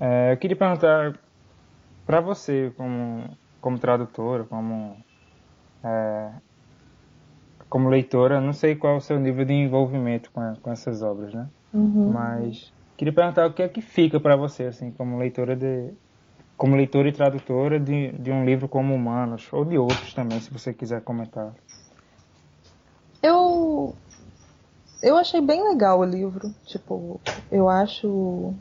É, 0.00 0.32
eu 0.32 0.36
queria 0.38 0.56
perguntar 0.56 1.18
para 2.06 2.20
você, 2.20 2.72
como, 2.76 3.36
como 3.60 3.78
tradutora, 3.78 4.44
como 4.44 4.96
é, 5.84 6.30
como 7.68 7.88
leitora, 7.88 8.40
não 8.40 8.52
sei 8.52 8.74
qual 8.74 8.94
é 8.94 8.96
o 8.96 9.00
seu 9.00 9.20
nível 9.20 9.44
de 9.44 9.52
envolvimento 9.52 10.30
com, 10.32 10.54
com 10.56 10.72
essas 10.72 11.02
obras, 11.02 11.32
né? 11.32 11.48
Uhum. 11.72 12.12
Mas 12.12 12.72
queria 12.96 13.12
perguntar 13.12 13.46
o 13.46 13.52
que 13.52 13.62
é 13.62 13.68
que 13.68 13.80
fica 13.80 14.18
para 14.18 14.36
você, 14.36 14.64
assim, 14.64 14.90
como 14.90 15.18
leitora 15.18 15.54
de, 15.54 15.92
como 16.56 16.76
leitora 16.76 17.08
e 17.08 17.12
tradutora 17.12 17.78
de, 17.78 18.10
de 18.12 18.32
um 18.32 18.44
livro 18.44 18.68
como 18.68 18.94
Humanos 18.94 19.48
ou 19.52 19.64
de 19.64 19.78
outros 19.78 20.12
também, 20.12 20.40
se 20.40 20.50
você 20.52 20.74
quiser 20.74 21.02
comentar. 21.02 21.54
Eu 23.22 23.94
eu 25.02 25.16
achei 25.16 25.40
bem 25.40 25.62
legal 25.62 26.00
o 26.00 26.04
livro, 26.04 26.52
tipo, 26.66 27.20
eu 27.50 27.68
acho 27.68 28.52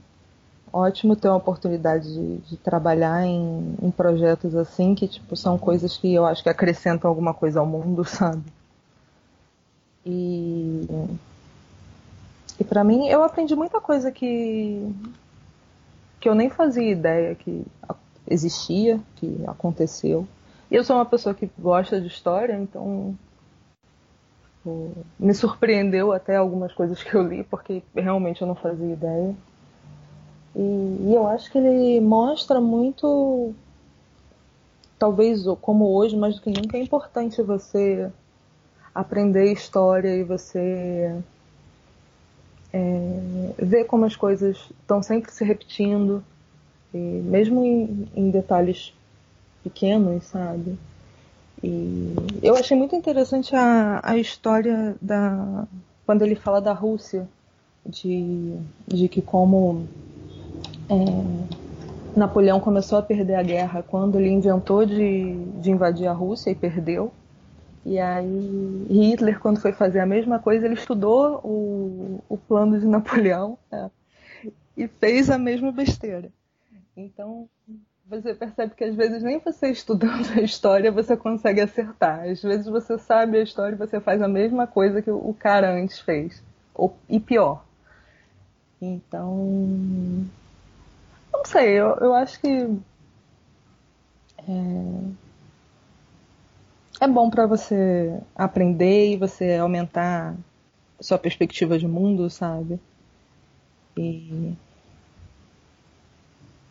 ótimo 0.71 1.15
ter 1.15 1.27
uma 1.27 1.37
oportunidade 1.37 2.11
de, 2.13 2.37
de 2.37 2.57
trabalhar 2.57 3.25
em, 3.25 3.75
em, 3.81 3.91
projetos 3.91 4.55
assim, 4.55 4.95
que 4.95 5.07
tipo, 5.07 5.35
são 5.35 5.57
coisas 5.57 5.97
que 5.97 6.13
eu 6.13 6.25
acho 6.25 6.43
que 6.43 6.49
acrescentam 6.49 7.09
alguma 7.09 7.33
coisa 7.33 7.59
ao 7.59 7.65
mundo, 7.65 8.03
sabe? 8.05 8.43
E, 10.05 10.87
e 12.59 12.63
para 12.63 12.83
mim, 12.83 13.07
eu 13.07 13.23
aprendi 13.23 13.55
muita 13.55 13.79
coisa 13.81 14.11
que, 14.11 14.93
que 16.19 16.29
eu 16.29 16.35
nem 16.35 16.49
fazia 16.49 16.91
ideia 16.91 17.35
que 17.35 17.65
existia, 18.27 18.99
que 19.17 19.43
aconteceu. 19.47 20.27
E 20.71 20.75
eu 20.75 20.83
sou 20.83 20.95
uma 20.95 21.05
pessoa 21.05 21.35
que 21.35 21.49
gosta 21.57 21.99
de 21.99 22.07
história, 22.07 22.53
então 22.53 23.15
tipo, 24.59 24.91
me 25.19 25.33
surpreendeu 25.33 26.11
até 26.11 26.35
algumas 26.35 26.71
coisas 26.73 27.01
que 27.01 27.13
eu 27.13 27.23
li, 27.23 27.43
porque 27.43 27.81
realmente 27.95 28.41
eu 28.41 28.47
não 28.47 28.55
fazia 28.55 28.93
ideia. 28.93 29.35
E, 30.55 30.61
e, 30.61 31.13
eu 31.13 31.27
acho 31.27 31.51
que 31.51 31.57
ele 31.57 32.01
mostra 32.01 32.59
muito, 32.59 33.53
talvez 34.97 35.43
como 35.61 35.95
hoje, 35.95 36.17
mais 36.17 36.35
do 36.35 36.41
que 36.41 36.49
nunca, 36.49 36.77
é 36.77 36.81
importante 36.81 37.41
você 37.41 38.11
aprender 38.93 39.51
história 39.51 40.15
e 40.15 40.23
você 40.23 41.15
é, 42.73 43.53
ver 43.57 43.85
como 43.85 44.05
as 44.05 44.15
coisas 44.15 44.57
estão 44.81 45.01
sempre 45.01 45.31
se 45.31 45.43
repetindo, 45.43 46.23
e 46.93 46.97
mesmo 46.97 47.63
em, 47.63 48.07
em 48.15 48.29
detalhes 48.29 48.93
pequenos, 49.63 50.25
sabe? 50.25 50.77
E 51.63 52.15
eu 52.41 52.55
achei 52.55 52.75
muito 52.75 52.95
interessante 52.95 53.55
a, 53.55 53.99
a 54.03 54.17
história 54.17 54.95
da 55.01 55.67
quando 56.05 56.23
ele 56.23 56.35
fala 56.35 56.59
da 56.59 56.73
Rússia, 56.73 57.27
de, 57.85 58.55
de 58.87 59.07
que 59.07 59.21
como 59.21 59.87
é, 60.89 62.17
Napoleão 62.17 62.59
começou 62.59 62.97
a 62.97 63.03
perder 63.03 63.35
a 63.35 63.43
guerra 63.43 63.83
quando 63.83 64.19
ele 64.19 64.29
inventou 64.29 64.85
de, 64.85 65.35
de 65.61 65.71
invadir 65.71 66.07
a 66.07 66.13
Rússia 66.13 66.49
e 66.49 66.55
perdeu. 66.55 67.13
E 67.85 67.97
aí 67.97 68.87
Hitler, 68.89 69.39
quando 69.39 69.61
foi 69.61 69.71
fazer 69.71 69.99
a 69.99 70.05
mesma 70.05 70.39
coisa, 70.39 70.65
ele 70.65 70.73
estudou 70.73 71.39
o, 71.43 72.23
o 72.27 72.37
plano 72.37 72.79
de 72.79 72.85
Napoleão 72.85 73.57
é, 73.71 73.89
e 74.75 74.87
fez 74.87 75.29
a 75.29 75.37
mesma 75.37 75.71
besteira. 75.71 76.29
Então 76.97 77.47
você 78.05 78.33
percebe 78.33 78.73
que 78.75 78.83
às 78.83 78.95
vezes 78.95 79.21
nem 79.21 79.39
você 79.39 79.69
estudando 79.69 80.27
a 80.35 80.41
história 80.41 80.91
você 80.91 81.15
consegue 81.15 81.61
acertar. 81.61 82.27
Às 82.27 82.41
vezes 82.41 82.65
você 82.65 82.97
sabe 82.97 83.37
a 83.37 83.43
história 83.43 83.75
e 83.75 83.77
você 83.77 83.99
faz 84.01 84.21
a 84.21 84.27
mesma 84.27 84.65
coisa 84.65 85.01
que 85.01 85.11
o 85.11 85.33
cara 85.37 85.71
antes 85.71 85.99
fez. 85.99 86.43
Ou, 86.73 86.97
e 87.07 87.19
pior. 87.19 87.63
Então. 88.81 90.27
Não 91.39 91.45
sei, 91.45 91.69
eu, 91.69 91.95
eu 92.01 92.13
acho 92.13 92.37
que. 92.41 92.47
É, 94.47 94.51
é 96.99 97.07
bom 97.07 97.29
para 97.29 97.47
você 97.47 98.19
aprender 98.35 99.13
e 99.13 99.17
você 99.17 99.55
aumentar 99.55 100.35
sua 100.99 101.17
perspectiva 101.17 101.79
de 101.79 101.87
mundo, 101.87 102.29
sabe? 102.29 102.77
E 103.97 104.53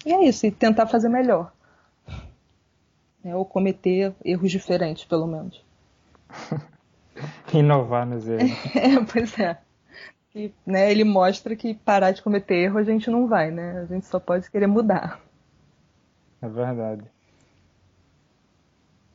e 0.04 0.12
é 0.12 0.24
isso, 0.24 0.46
e 0.46 0.50
tentar 0.50 0.86
fazer 0.86 1.08
melhor. 1.08 1.50
É, 3.24 3.34
ou 3.34 3.44
cometer 3.44 4.14
erros 4.22 4.50
diferentes, 4.50 5.04
pelo 5.04 5.26
menos. 5.26 5.64
Inovar 7.52 8.06
nos 8.06 8.28
erros. 8.28 8.50
é, 8.76 9.04
pois 9.10 9.38
é. 9.38 9.58
E, 10.34 10.52
né, 10.66 10.90
ele 10.90 11.04
mostra 11.04 11.56
que 11.56 11.74
parar 11.74 12.12
de 12.12 12.22
cometer 12.22 12.54
erro 12.54 12.78
a 12.78 12.84
gente 12.84 13.10
não 13.10 13.26
vai, 13.26 13.50
né? 13.50 13.80
A 13.80 13.84
gente 13.86 14.06
só 14.06 14.20
pode 14.20 14.50
querer 14.50 14.66
mudar. 14.66 15.20
É 16.40 16.48
verdade. 16.48 17.04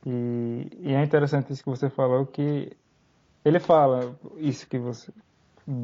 E, 0.06 0.68
e 0.80 0.92
é 0.92 1.02
interessante 1.02 1.52
isso 1.52 1.62
que 1.62 1.70
você 1.70 1.88
falou, 1.88 2.26
que 2.26 2.76
ele 3.44 3.58
fala 3.58 4.14
isso 4.36 4.68
que 4.68 4.78
você, 4.78 5.10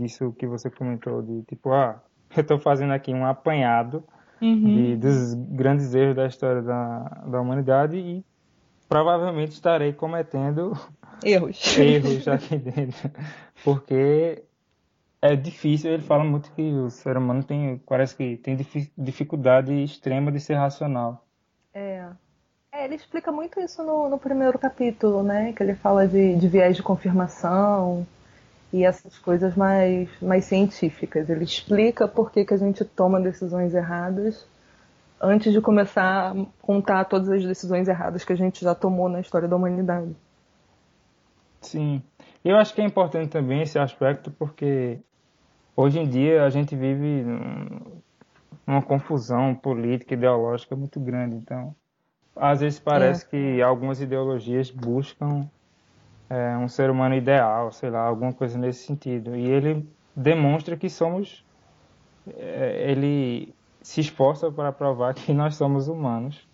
isso 0.01 0.33
que 0.33 0.47
você 0.47 0.71
comentou, 0.71 1.23
de 1.23 1.43
tipo, 1.43 1.73
ah, 1.73 2.03
eu 2.37 2.43
estou 2.43 2.59
fazendo 2.59 2.93
aqui 2.93 3.12
um 3.14 3.25
apanhado 3.25 4.05
uhum. 4.40 4.64
de, 4.64 4.97
dos 4.97 5.35
grandes 5.35 5.95
erros 5.95 6.16
da 6.16 6.27
história 6.27 6.62
da, 6.62 7.23
da 7.27 7.40
humanidade 7.40 7.97
e 7.97 8.25
provavelmente 8.88 9.53
estarei 9.53 9.93
cometendo 9.93 10.79
erros, 11.25 11.77
erros 11.79 12.29
aqui 12.29 12.59
dentro, 12.59 13.11
porque 13.64 14.43
é 15.22 15.37
difícil. 15.37 15.92
Ele 15.92 16.02
fala 16.02 16.24
muito 16.24 16.50
que 16.52 16.62
o 16.62 16.90
ser 16.90 17.16
humano 17.16 17.42
tem, 17.42 17.78
parece 17.87 18.16
que 18.16 18.37
tem 18.37 18.56
dificuldade 18.96 19.72
extrema 19.72 20.30
de 20.30 20.40
ser 20.40 20.54
racional. 20.54 21.24
É. 21.74 22.06
É, 22.72 22.85
ele 22.85 22.94
explica 22.94 23.33
muito 23.33 23.61
isso 23.61 23.83
no, 23.83 24.09
no 24.09 24.18
primeiro 24.18 24.59
capítulo, 24.59 25.22
né? 25.22 25.52
Que 25.52 25.62
ele 25.62 25.74
fala 25.74 26.06
de, 26.06 26.37
de 26.37 26.48
viés 26.48 26.76
de 26.76 26.83
confirmação, 26.83 28.06
e 28.72 28.85
essas 28.85 29.18
coisas 29.18 29.56
mais, 29.56 30.09
mais 30.20 30.44
científicas. 30.44 31.28
Ele 31.28 31.44
explica 31.44 32.06
por 32.06 32.30
que, 32.30 32.44
que 32.44 32.54
a 32.54 32.56
gente 32.56 32.85
toma 32.85 33.20
decisões 33.20 33.74
erradas 33.74 34.46
antes 35.20 35.52
de 35.52 35.61
começar 35.61 36.33
a 36.33 36.46
contar 36.62 37.04
todas 37.04 37.28
as 37.28 37.44
decisões 37.44 37.88
erradas 37.88 38.24
que 38.24 38.33
a 38.33 38.37
gente 38.37 38.64
já 38.64 38.74
tomou 38.74 39.09
na 39.09 39.20
história 39.20 39.48
da 39.48 39.56
humanidade. 39.56 40.14
Sim. 41.61 42.02
Eu 42.42 42.56
acho 42.56 42.72
que 42.72 42.80
é 42.80 42.85
importante 42.85 43.28
também 43.28 43.61
esse 43.61 43.78
aspecto 43.78 44.30
porque 44.30 44.98
hoje 45.81 45.99
em 45.99 46.09
dia 46.09 46.45
a 46.45 46.51
gente 46.51 46.77
vive 46.77 47.25
uma 48.66 48.83
confusão 48.83 49.55
política 49.55 50.14
ideológica 50.14 50.77
muito 50.77 51.01
grande. 51.01 51.37
Então, 51.37 51.75
às 52.37 52.61
vezes 52.61 52.79
parece 52.79 53.25
é. 53.25 53.29
que 53.29 53.62
algumas 53.62 54.01
ideologias 54.01 54.71
buscam 54.71 55.49
é, 56.29 56.57
um 56.57 56.69
ser 56.69 56.90
humano 56.90 57.14
ideal, 57.14 57.73
sei 57.73 57.90
lá, 57.90 58.03
alguma 58.03 58.33
coisa 58.33 58.59
nesse 58.59 58.87
sentido. 58.87 59.35
E 59.35 59.47
ele 59.49 59.88
demonstra 60.14 60.77
que 60.77 60.88
somos. 60.88 61.45
É, 62.37 62.90
ele 62.90 63.55
se 63.83 64.01
esforça 64.03 64.53
para 64.53 64.71
provar 64.71 65.14
que 65.14 65.33
nós 65.33 65.57
somos 65.57 65.88
humanos 65.88 66.47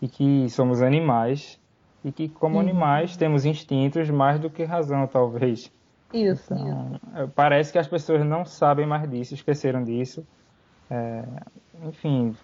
e 0.00 0.08
que 0.08 0.48
somos 0.48 0.80
animais 0.80 1.60
e 2.02 2.10
que, 2.10 2.28
como 2.28 2.58
animais, 2.58 3.16
temos 3.16 3.44
instintos 3.44 4.10
mais 4.10 4.40
do 4.40 4.50
que 4.50 4.64
razão, 4.64 5.06
talvez. 5.06 5.70
Isso. 6.14 6.54
Então, 6.54 7.00
é, 7.16 7.26
parece 7.26 7.72
que 7.72 7.78
as 7.78 7.88
pessoas 7.88 8.24
não 8.24 8.44
sabem 8.44 8.86
mais 8.86 9.10
disso, 9.10 9.34
esqueceram 9.34 9.82
disso. 9.82 10.24
É, 10.88 11.24
enfim, 11.82 12.36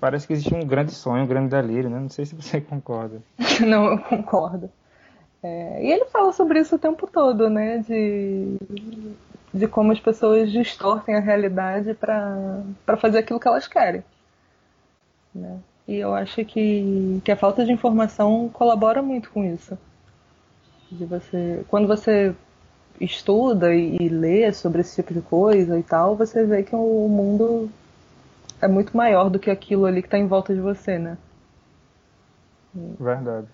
parece 0.00 0.24
que 0.24 0.32
existe 0.32 0.54
um 0.54 0.64
grande 0.64 0.92
sonho, 0.92 1.24
um 1.24 1.26
grande 1.26 1.50
delírio, 1.50 1.90
né? 1.90 1.98
Não 1.98 2.08
sei 2.08 2.24
se 2.24 2.36
você 2.36 2.60
concorda. 2.62 3.20
não, 3.66 3.86
eu 3.86 3.98
concordo. 3.98 4.70
É, 5.42 5.84
e 5.84 5.90
ele 5.90 6.04
fala 6.06 6.32
sobre 6.32 6.60
isso 6.60 6.76
o 6.76 6.78
tempo 6.78 7.08
todo, 7.08 7.50
né? 7.50 7.78
De, 7.78 8.56
de 9.52 9.66
como 9.66 9.90
as 9.90 9.98
pessoas 9.98 10.52
distorcem 10.52 11.16
a 11.16 11.20
realidade 11.20 11.92
para 11.92 12.96
fazer 12.98 13.18
aquilo 13.18 13.40
que 13.40 13.48
elas 13.48 13.66
querem. 13.66 14.04
Né? 15.34 15.58
E 15.88 15.96
eu 15.96 16.14
acho 16.14 16.44
que, 16.44 17.20
que 17.24 17.32
a 17.32 17.36
falta 17.36 17.64
de 17.64 17.72
informação 17.72 18.48
colabora 18.48 19.02
muito 19.02 19.30
com 19.30 19.44
isso. 19.44 19.76
De 20.90 21.04
você, 21.04 21.64
quando 21.68 21.88
você 21.88 22.34
estuda 23.00 23.74
e, 23.74 23.96
e 24.00 24.08
lê 24.08 24.52
sobre 24.52 24.80
esse 24.80 24.96
tipo 24.96 25.12
de 25.12 25.20
coisa 25.20 25.78
e 25.78 25.82
tal, 25.82 26.16
você 26.16 26.44
vê 26.44 26.62
que 26.62 26.74
o 26.74 27.08
mundo 27.08 27.70
é 28.60 28.68
muito 28.68 28.96
maior 28.96 29.28
do 29.28 29.38
que 29.38 29.50
aquilo 29.50 29.86
ali 29.86 30.00
que 30.02 30.08
está 30.08 30.18
em 30.18 30.26
volta 30.26 30.54
de 30.54 30.60
você, 30.60 30.98
né? 30.98 31.18
Verdade. 32.98 33.48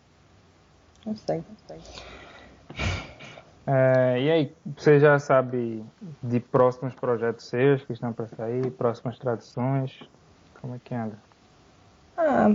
Não 1.04 1.16
sei, 1.16 1.36
não 1.36 1.56
sei. 1.66 1.78
É, 3.66 4.20
e 4.20 4.30
aí, 4.30 4.56
você 4.76 4.98
já 4.98 5.18
sabe 5.18 5.84
de 6.22 6.40
próximos 6.40 6.94
projetos 6.94 7.46
seus 7.46 7.84
que 7.84 7.92
estão 7.92 8.12
para 8.12 8.26
sair, 8.26 8.70
próximas 8.72 9.18
traduções? 9.18 9.92
Como 10.60 10.74
é 10.74 10.78
que 10.80 10.94
anda? 10.94 11.18
Ah, 12.16 12.48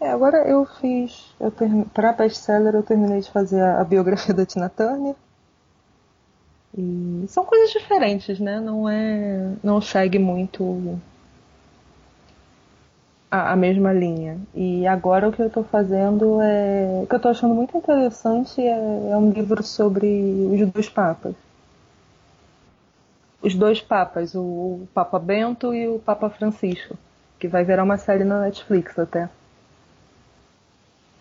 é, 0.00 0.10
agora 0.10 0.38
eu 0.48 0.64
fiz, 0.64 1.34
eu 1.38 1.50
term... 1.50 1.82
para 1.84 2.12
best-seller 2.12 2.74
eu 2.74 2.82
terminei 2.82 3.20
de 3.20 3.30
fazer 3.30 3.60
a, 3.60 3.80
a 3.80 3.84
biografia 3.84 4.34
da 4.34 4.46
Tina 4.46 4.68
Turner. 4.68 5.14
E 6.76 7.26
são 7.28 7.44
coisas 7.44 7.70
diferentes, 7.70 8.38
né? 8.38 8.60
Não 8.60 8.88
é, 8.88 9.52
não 9.62 9.80
segue 9.80 10.18
muito 10.18 10.98
a, 13.30 13.52
a, 13.52 13.56
mesma 13.56 13.92
linha. 13.92 14.38
E 14.54 14.86
agora 14.86 15.28
o 15.28 15.32
que 15.32 15.42
eu 15.42 15.48
estou 15.48 15.64
fazendo 15.64 16.40
é. 16.40 17.00
O 17.02 17.06
que 17.06 17.14
eu 17.14 17.16
estou 17.18 17.30
achando 17.30 17.54
muito 17.54 17.76
interessante 17.76 18.60
é, 18.60 19.10
é 19.10 19.16
um 19.16 19.30
livro 19.30 19.62
sobre 19.62 20.06
os 20.52 20.70
dois 20.70 20.88
papas. 20.88 21.34
Os 23.42 23.54
dois 23.54 23.80
papas, 23.80 24.34
o 24.34 24.86
Papa 24.94 25.18
Bento 25.18 25.74
e 25.74 25.88
o 25.88 25.98
Papa 25.98 26.30
Francisco, 26.30 26.96
que 27.38 27.48
vai 27.48 27.64
virar 27.64 27.82
uma 27.84 27.96
série 27.96 28.24
na 28.24 28.42
Netflix 28.42 28.98
até. 28.98 29.28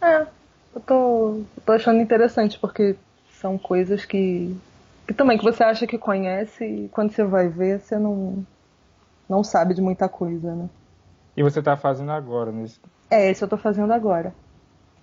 É, 0.01 0.27
eu 0.75 0.81
tô, 0.81 1.41
tô 1.65 1.71
achando 1.73 2.01
interessante, 2.01 2.57
porque 2.59 2.95
são 3.39 3.57
coisas 3.57 4.05
que, 4.05 4.55
que 5.07 5.13
também 5.13 5.37
que 5.37 5.43
você 5.43 5.63
acha 5.63 5.87
que 5.87 5.97
conhece 5.97 6.65
e 6.65 6.89
quando 6.89 7.11
você 7.11 7.23
vai 7.23 7.47
ver, 7.47 7.79
você 7.79 7.97
não, 7.97 8.45
não 9.29 9.43
sabe 9.43 9.73
de 9.73 9.81
muita 9.81 10.07
coisa, 10.09 10.55
né? 10.55 10.69
E 11.35 11.43
você 11.43 11.59
está 11.59 11.77
fazendo 11.77 12.11
agora, 12.11 12.51
nesse? 12.51 12.79
É, 13.09 13.29
esse 13.29 13.43
eu 13.43 13.45
estou 13.45 13.59
fazendo 13.59 13.93
agora. 13.93 14.33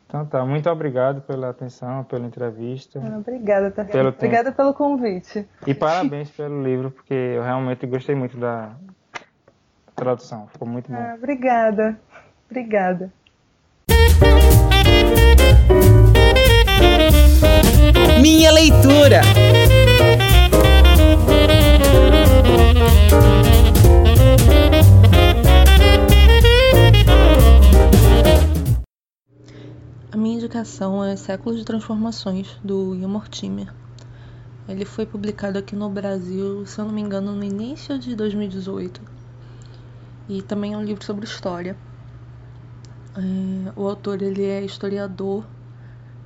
Então 0.06 0.24
tá, 0.24 0.44
muito 0.44 0.70
obrigado 0.70 1.20
pela 1.22 1.50
atenção, 1.50 2.04
pela 2.04 2.26
entrevista. 2.26 3.00
Ah, 3.00 3.18
obrigada, 3.18 3.70
tá? 3.70 3.84
Pelo 3.84 4.08
obrigada 4.10 4.52
pelo 4.52 4.72
convite. 4.72 5.46
E 5.66 5.74
parabéns 5.74 6.30
pelo 6.30 6.62
livro, 6.62 6.90
porque 6.90 7.12
eu 7.12 7.42
realmente 7.42 7.86
gostei 7.86 8.14
muito 8.14 8.36
da 8.38 8.76
tradução, 9.96 10.46
ficou 10.48 10.68
muito 10.68 10.88
bom. 10.88 10.94
Ah, 10.94 11.14
obrigada, 11.16 11.98
obrigada. 12.48 13.12
Minha 30.76 30.86
indicação 30.86 31.02
é 31.04 31.16
Séculos 31.16 31.58
de 31.58 31.64
Transformações, 31.64 32.58
do 32.62 32.94
Ian 32.94 33.08
Mortimer. 33.08 33.72
Ele 34.68 34.84
foi 34.84 35.06
publicado 35.06 35.58
aqui 35.58 35.74
no 35.74 35.88
Brasil, 35.88 36.66
se 36.66 36.78
eu 36.78 36.84
não 36.84 36.92
me 36.92 37.00
engano, 37.00 37.34
no 37.34 37.42
início 37.42 37.98
de 37.98 38.14
2018. 38.14 39.00
E 40.28 40.42
também 40.42 40.74
é 40.74 40.76
um 40.76 40.82
livro 40.82 41.02
sobre 41.02 41.24
história. 41.24 41.76
É, 43.16 43.72
o 43.74 43.88
autor 43.88 44.20
ele 44.20 44.44
é 44.44 44.62
historiador. 44.62 45.46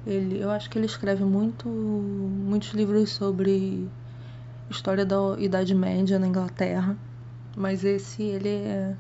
Ele, 0.05 0.41
eu 0.41 0.51
acho 0.51 0.69
que 0.69 0.79
ele 0.79 0.87
escreve 0.87 1.23
muito, 1.23 1.69
muitos 1.69 2.71
livros 2.71 3.11
sobre 3.11 3.89
história 4.69 5.05
da 5.07 5.17
Idade 5.39 5.75
Média 5.75 6.19
na 6.19 6.27
Inglaterra, 6.27 6.97
mas 7.57 7.85
esse 7.85 8.23
ele 8.23 8.49
é, 8.49 8.97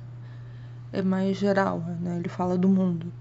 é 0.92 1.02
mais 1.02 1.36
geral, 1.38 1.80
né? 2.00 2.18
Ele 2.18 2.28
fala 2.28 2.56
do 2.58 2.68
mundo. 2.68 3.19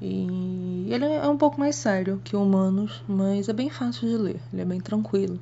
E 0.00 0.86
ele 0.88 1.04
é 1.04 1.28
um 1.28 1.36
pouco 1.36 1.60
mais 1.60 1.76
sério 1.76 2.20
que 2.24 2.34
Humanos, 2.34 3.02
mas 3.06 3.48
é 3.48 3.52
bem 3.52 3.68
fácil 3.68 4.08
de 4.08 4.16
ler, 4.16 4.40
ele 4.52 4.62
é 4.62 4.64
bem 4.64 4.80
tranquilo. 4.80 5.38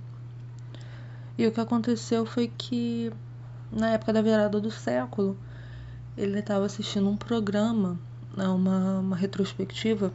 E 1.37 1.47
o 1.47 1.53
que 1.53 1.61
aconteceu 1.61 2.27
foi 2.27 2.51
que 2.59 3.13
na 3.71 3.91
época 3.91 4.13
da 4.13 4.23
virada 4.23 4.61
do 4.61 4.71
século, 4.71 5.37
ele 6.17 6.39
estava 6.39 6.67
assistindo 6.67 7.09
um 7.09 7.17
programa 7.17 7.99
né, 8.37 8.47
uma, 8.49 8.99
uma 9.01 9.17
retrospectiva 9.17 10.13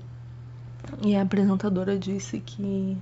e 1.01 1.15
a 1.15 1.21
apresentadora 1.21 1.97
disse 1.97 2.39
que 2.39 2.97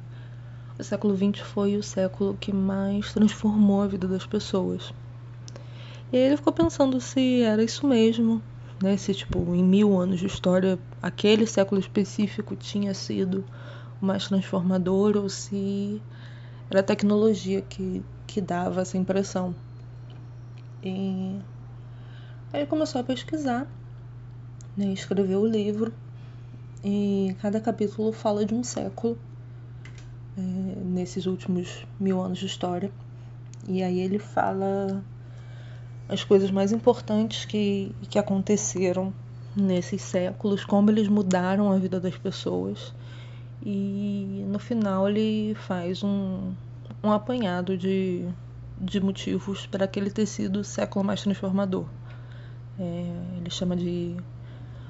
o 0.79 0.83
século 0.83 1.15
XX 1.15 1.39
foi 1.41 1.77
o 1.77 1.83
século 1.83 2.37
que 2.39 2.53
mais 2.53 3.13
transformou 3.13 3.81
a 3.81 3.87
vida 3.87 4.07
das 4.07 4.25
pessoas. 4.25 4.93
E 6.11 6.17
aí 6.17 6.23
ele 6.23 6.37
ficou 6.37 6.51
pensando 6.51 6.99
se 6.99 7.41
era 7.41 7.63
isso 7.63 7.87
mesmo, 7.87 8.41
né? 8.81 8.97
Se 8.97 9.13
tipo 9.13 9.39
em 9.53 9.63
mil 9.63 9.97
anos 9.97 10.19
de 10.19 10.25
história 10.25 10.79
aquele 11.01 11.45
século 11.45 11.79
específico 11.79 12.55
tinha 12.55 12.93
sido 12.93 13.45
o 14.01 14.05
mais 14.05 14.27
transformador 14.27 15.17
ou 15.17 15.29
se 15.29 16.01
era 16.69 16.79
a 16.79 16.83
tecnologia 16.83 17.61
que, 17.61 18.03
que 18.27 18.41
dava 18.41 18.81
essa 18.81 18.97
impressão. 18.97 19.55
E 20.83 21.39
aí 22.51 22.61
ele 22.61 22.65
começou 22.65 23.01
a 23.01 23.03
pesquisar 23.03 23.67
né, 24.75 24.87
escreveu 24.87 25.41
o 25.41 25.47
livro 25.47 25.93
e 26.83 27.35
cada 27.41 27.59
capítulo 27.59 28.11
fala 28.11 28.45
de 28.45 28.53
um 28.53 28.63
século 28.63 29.17
é, 30.37 30.41
nesses 30.41 31.25
últimos 31.25 31.85
mil 31.99 32.21
anos 32.21 32.39
de 32.39 32.45
história. 32.45 32.91
E 33.67 33.83
aí 33.83 33.99
ele 33.99 34.17
fala 34.17 35.03
as 36.11 36.25
coisas 36.25 36.51
mais 36.51 36.73
importantes 36.73 37.45
que, 37.45 37.95
que 38.09 38.19
aconteceram 38.19 39.13
nesses 39.55 40.01
séculos, 40.01 40.65
como 40.65 40.91
eles 40.91 41.07
mudaram 41.07 41.71
a 41.71 41.77
vida 41.77 42.01
das 42.01 42.17
pessoas. 42.17 42.93
E 43.63 44.43
no 44.49 44.59
final 44.59 45.07
ele 45.07 45.55
faz 45.55 46.03
um, 46.03 46.51
um 47.01 47.13
apanhado 47.13 47.77
de, 47.77 48.27
de 48.77 48.99
motivos 48.99 49.65
para 49.65 49.85
aquele 49.85 50.09
ter 50.09 50.25
sido 50.25 50.59
o 50.59 50.63
século 50.65 51.05
mais 51.05 51.21
transformador. 51.21 51.85
É, 52.77 53.05
ele 53.37 53.49
chama 53.49 53.77
de 53.77 54.17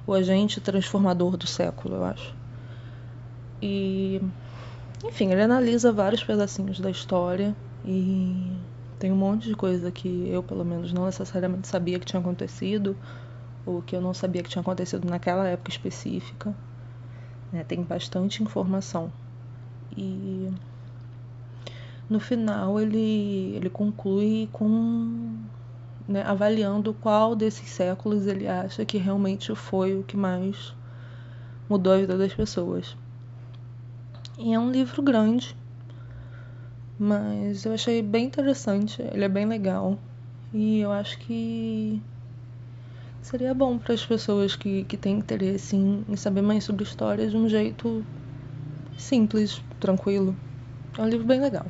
o 0.08 0.14
agente 0.14 0.60
transformador 0.60 1.38
do 1.38 1.46
século, 1.46 1.98
eu 1.98 2.04
acho. 2.04 2.34
E, 3.62 4.20
enfim, 5.04 5.32
ele 5.32 5.44
analisa 5.44 5.92
vários 5.92 6.24
pedacinhos 6.24 6.80
da 6.80 6.90
história 6.90 7.56
e 7.86 8.52
tem 9.02 9.12
um 9.12 9.16
monte 9.16 9.48
de 9.48 9.56
coisa 9.56 9.92
que 9.92 10.30
eu, 10.30 10.44
pelo 10.44 10.64
menos, 10.64 10.94
não 10.94 11.06
necessariamente 11.06 11.68
sabia 11.68 12.00
que 12.00 12.06
tinha 12.06 12.20
acontecido 12.20 12.96
ou 13.66 13.82
que 13.82 13.96
eu 13.96 14.00
não 14.00 14.14
sabia 14.14 14.44
que 14.44 14.50
tinha 14.50 14.62
acontecido 14.62 15.10
naquela 15.10 15.48
época 15.48 15.72
específica. 15.72 16.56
Né? 17.52 17.64
Tem 17.64 17.82
bastante 17.82 18.44
informação. 18.44 19.12
E 19.98 20.52
no 22.08 22.20
final 22.20 22.80
ele, 22.80 23.56
ele 23.56 23.72
conclui 23.72 24.48
com 24.52 25.36
né, 26.08 26.22
avaliando 26.22 26.94
qual 26.94 27.36
desses 27.36 27.72
séculos 27.72 28.28
ele 28.28 28.48
acha 28.48 28.86
que 28.86 29.00
realmente 29.00 29.56
foi 29.56 29.98
o 29.98 30.04
que 30.04 30.16
mais 30.16 30.76
mudou 31.68 31.94
a 31.94 31.98
vida 31.98 32.16
das 32.20 32.36
pessoas. 32.36 32.96
E 34.38 34.54
é 34.54 34.60
um 34.60 34.72
livro 34.72 35.02
grande, 35.02 35.56
mas 37.02 37.66
eu 37.66 37.74
achei 37.74 38.02
bem 38.04 38.26
interessante, 38.28 39.02
ele 39.02 39.24
é 39.26 39.30
bem 39.30 39.48
legal. 39.48 39.98
E 40.54 40.80
eu 40.82 40.92
acho 40.92 41.18
que 41.20 42.00
seria 43.22 43.54
bom 43.56 43.78
para 43.80 43.94
as 43.96 44.06
pessoas 44.06 44.56
que, 44.56 44.84
que 44.86 44.96
têm 44.98 45.18
interesse 45.18 45.76
em, 45.76 46.06
em 46.08 46.16
saber 46.16 46.42
mais 46.44 46.64
sobre 46.64 46.84
história 46.84 47.28
de 47.28 47.36
um 47.36 47.50
jeito 47.50 48.06
simples, 48.98 49.62
tranquilo. 49.80 50.38
É 50.98 51.02
um 51.02 51.10
livro 51.10 51.26
bem 51.28 51.42
legal. 51.42 51.66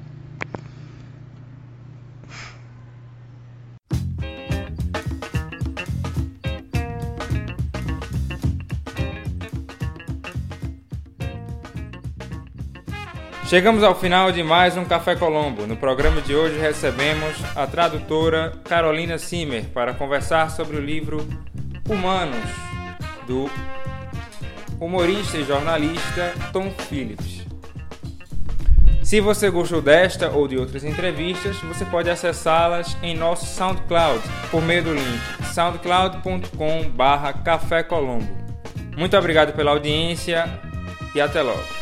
Chegamos 13.51 13.83
ao 13.83 13.93
final 13.93 14.31
de 14.31 14.41
mais 14.41 14.75
um 14.77 14.85
Café 14.85 15.13
Colombo. 15.13 15.67
No 15.67 15.75
programa 15.75 16.21
de 16.21 16.33
hoje 16.33 16.57
recebemos 16.57 17.35
a 17.53 17.67
tradutora 17.67 18.53
Carolina 18.63 19.17
Simmer 19.17 19.65
para 19.73 19.93
conversar 19.93 20.49
sobre 20.49 20.77
o 20.77 20.79
livro 20.79 21.27
Humanos, 21.89 22.49
do 23.27 23.51
humorista 24.79 25.37
e 25.37 25.43
jornalista 25.43 26.33
Tom 26.53 26.71
Phillips. 26.71 27.45
Se 29.03 29.19
você 29.19 29.49
gostou 29.49 29.81
desta 29.81 30.29
ou 30.29 30.47
de 30.47 30.57
outras 30.57 30.85
entrevistas, 30.85 31.57
você 31.57 31.83
pode 31.83 32.09
acessá-las 32.09 32.95
em 33.03 33.17
nosso 33.17 33.45
SoundCloud 33.47 34.23
por 34.49 34.61
meio 34.61 34.85
do 34.85 34.93
link 34.93 35.19
soundcloud.com/café 35.53 37.83
Colombo. 37.83 38.29
Muito 38.95 39.17
obrigado 39.17 39.51
pela 39.51 39.71
audiência 39.71 40.45
e 41.13 41.19
até 41.19 41.41
logo. 41.41 41.80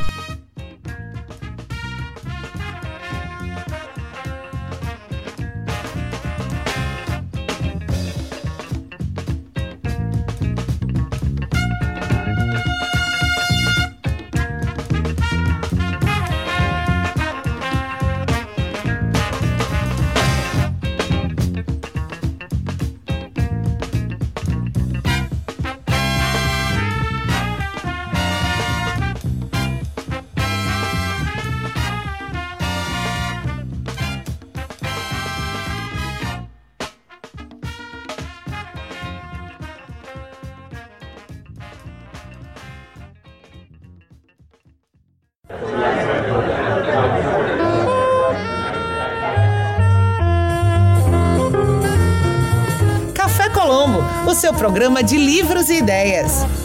Programa 54.59 55.01
de 55.01 55.15
livros 55.15 55.69
e 55.69 55.75
ideias. 55.75 56.58